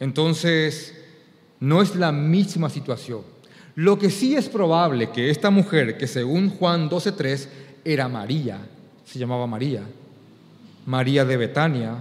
Entonces, 0.00 0.94
no 1.60 1.82
es 1.82 1.96
la 1.96 2.12
misma 2.12 2.70
situación. 2.70 3.22
Lo 3.74 3.98
que 3.98 4.10
sí 4.10 4.34
es 4.34 4.48
probable 4.48 5.10
que 5.10 5.30
esta 5.30 5.50
mujer, 5.50 5.98
que 5.98 6.06
según 6.06 6.50
Juan 6.50 6.88
12.3 6.88 7.48
era 7.84 8.08
María, 8.08 8.58
se 9.04 9.18
llamaba 9.18 9.46
María, 9.46 9.82
María 10.86 11.24
de 11.24 11.36
Betania, 11.36 11.96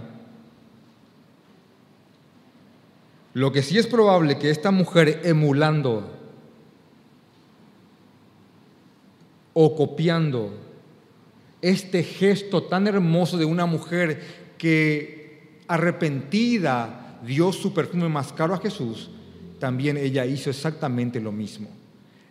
Lo 3.38 3.52
que 3.52 3.62
sí 3.62 3.78
es 3.78 3.86
probable 3.86 4.40
que 4.40 4.50
esta 4.50 4.72
mujer 4.72 5.22
emulando 5.24 6.12
o 9.54 9.76
copiando 9.76 10.58
este 11.62 12.02
gesto 12.02 12.64
tan 12.64 12.88
hermoso 12.88 13.38
de 13.38 13.46
una 13.46 13.68
mujer 13.68 14.56
que 14.58 15.60
arrepentida 15.68 17.20
dio 17.28 17.54
su 17.54 17.76
perfume 17.76 18.10
más 18.10 18.34
caro 18.34 18.56
a 18.56 18.60
Jesús, 18.60 19.12
también 19.60 19.98
ella 19.98 20.26
hizo 20.26 20.50
exactamente 20.50 21.20
lo 21.20 21.32
mismo. 21.32 21.70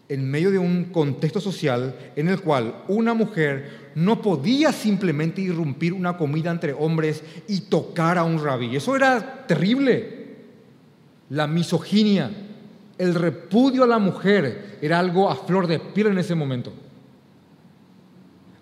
En 0.09 0.29
medio 0.29 0.51
de 0.51 0.59
un 0.59 0.87
contexto 0.87 1.41
social 1.41 1.95
en 2.17 2.27
el 2.27 2.41
cual 2.41 2.83
una 2.89 3.15
mujer 3.15 3.93
no 3.95 4.21
podía 4.21 4.73
simplemente 4.73 5.41
irrumpir 5.41 5.93
una 5.93 6.17
comida 6.17 6.51
entre 6.51 6.73
hombres 6.73 7.23
y 7.47 7.61
tocar 7.61 8.19
a 8.19 8.25
un 8.25 8.43
rabí. 8.43 8.75
Eso 8.75 8.97
era 8.97 9.47
terrible 9.47 10.16
la 11.31 11.47
misoginia, 11.47 12.31
el 12.99 13.15
repudio 13.15 13.85
a 13.85 13.87
la 13.87 13.99
mujer 13.99 14.79
era 14.81 14.99
algo 14.99 15.31
a 15.31 15.37
flor 15.37 15.67
de 15.67 15.79
piel 15.79 16.09
en 16.09 16.19
ese 16.19 16.35
momento. 16.35 16.73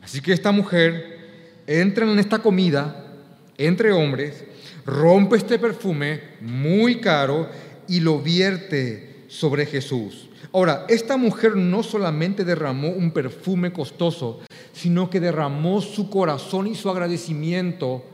Así 0.03 0.21
que 0.21 0.33
esta 0.33 0.53
mujer 0.53 1.62
entra 1.67 2.11
en 2.11 2.19
esta 2.19 2.39
comida 2.39 3.12
entre 3.57 3.93
hombres, 3.93 4.45
rompe 4.85 5.37
este 5.37 5.59
perfume 5.59 6.21
muy 6.41 7.01
caro 7.01 7.49
y 7.89 8.01
lo 8.01 8.21
vierte 8.21 9.25
sobre 9.29 9.67
Jesús. 9.67 10.29
Ahora, 10.53 10.87
esta 10.89 11.17
mujer 11.17 11.57
no 11.57 11.83
solamente 11.83 12.45
derramó 12.45 12.91
un 12.91 13.11
perfume 13.12 13.73
costoso, 13.73 14.41
sino 14.73 15.11
que 15.11 15.21
derramó 15.21 15.81
su 15.81 16.11
corazón 16.11 16.67
y 16.67 16.75
su 16.75 16.91
agradecimiento 16.91 18.05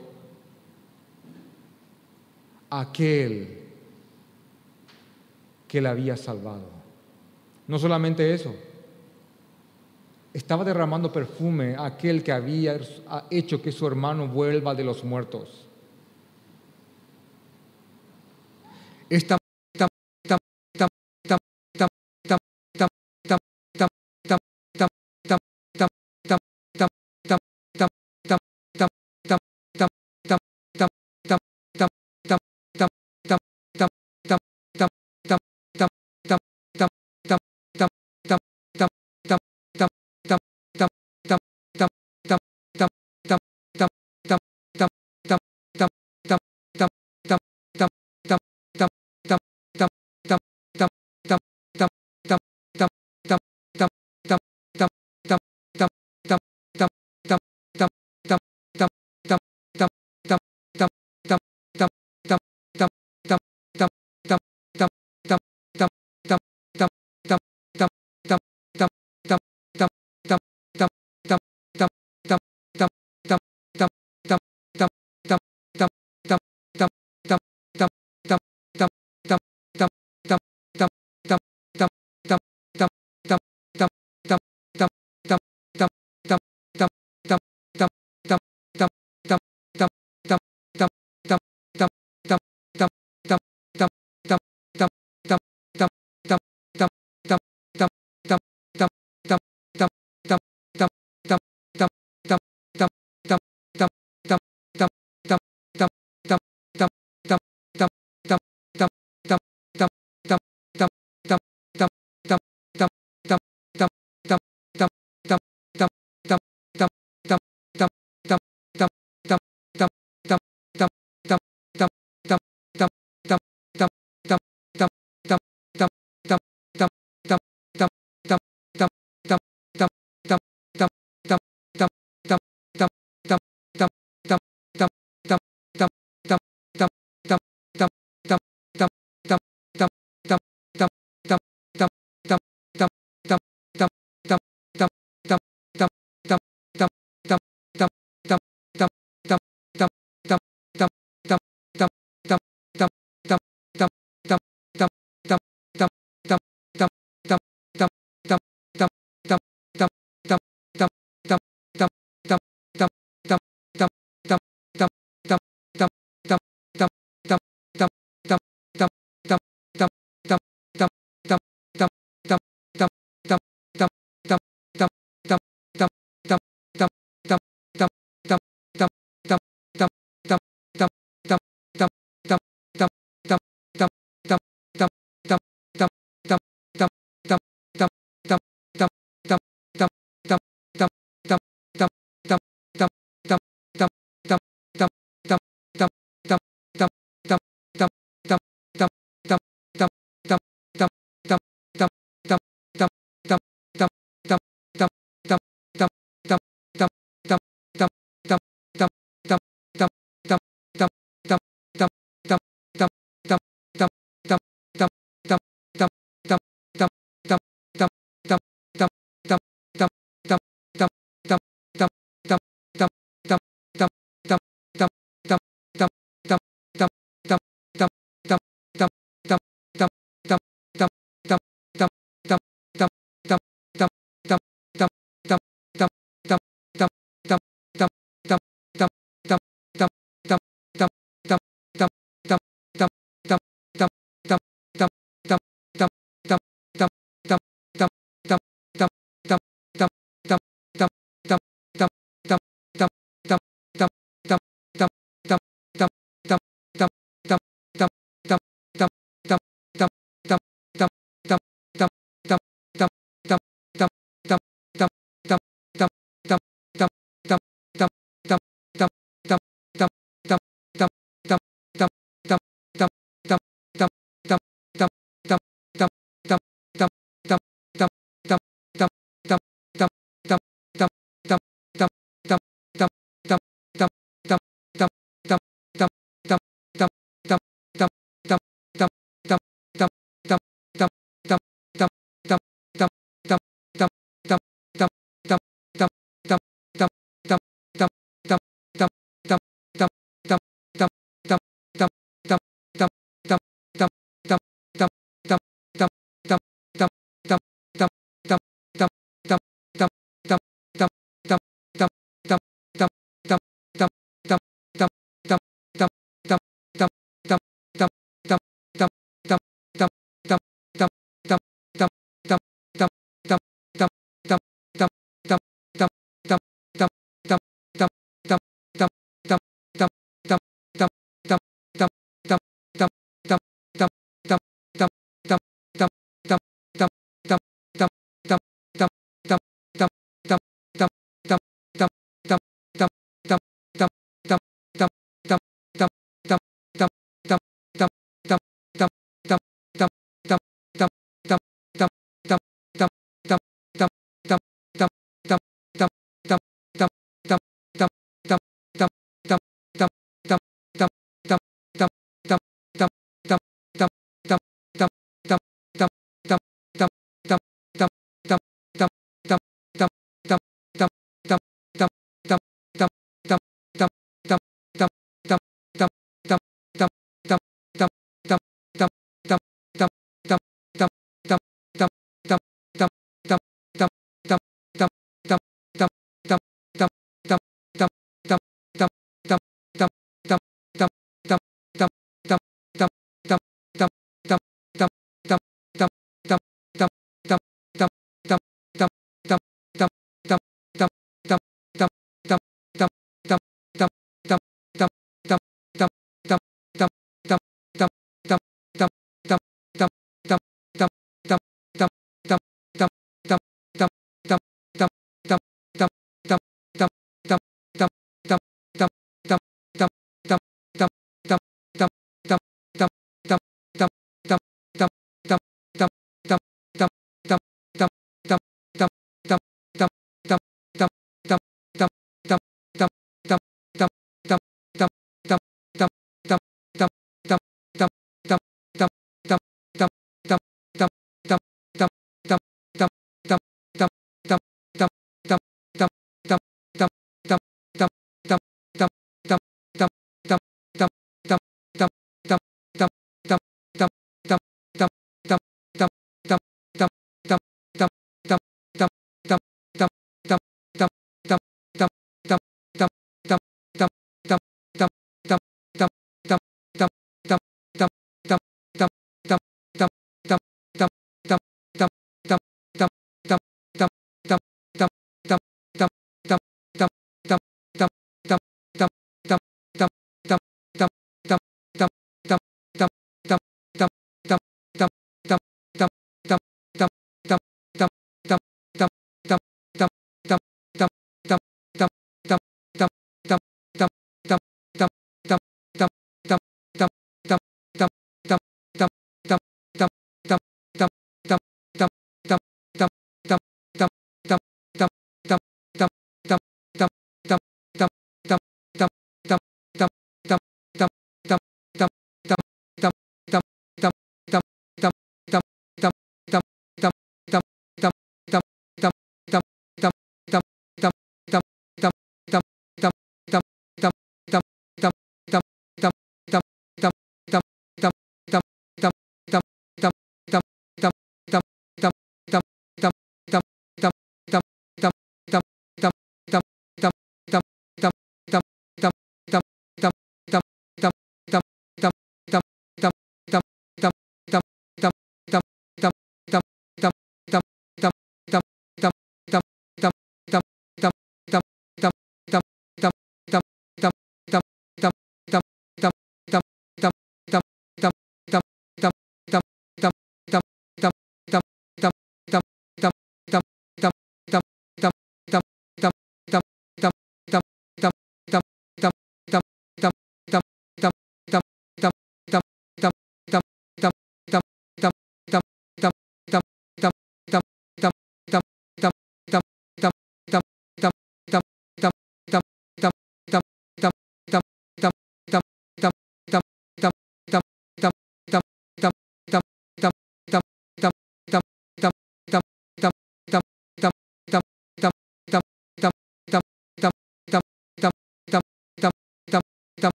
a 2.71 2.81
aquel 2.81 3.60
que 5.71 5.81
la 5.81 5.91
había 5.91 6.17
salvado. 6.17 6.69
No 7.69 7.79
solamente 7.79 8.35
eso, 8.35 8.53
estaba 10.35 10.65
derramando 10.65 11.13
perfume 11.13 11.77
a 11.77 11.87
aquel 11.87 12.25
que 12.25 12.33
había 12.33 12.81
hecho 13.31 13.63
que 13.63 13.71
su 13.71 13.87
hermano 13.87 14.27
vuelva 14.27 14.75
de 14.75 14.83
los 14.83 15.05
muertos. 15.05 15.69
Esta 19.09 19.40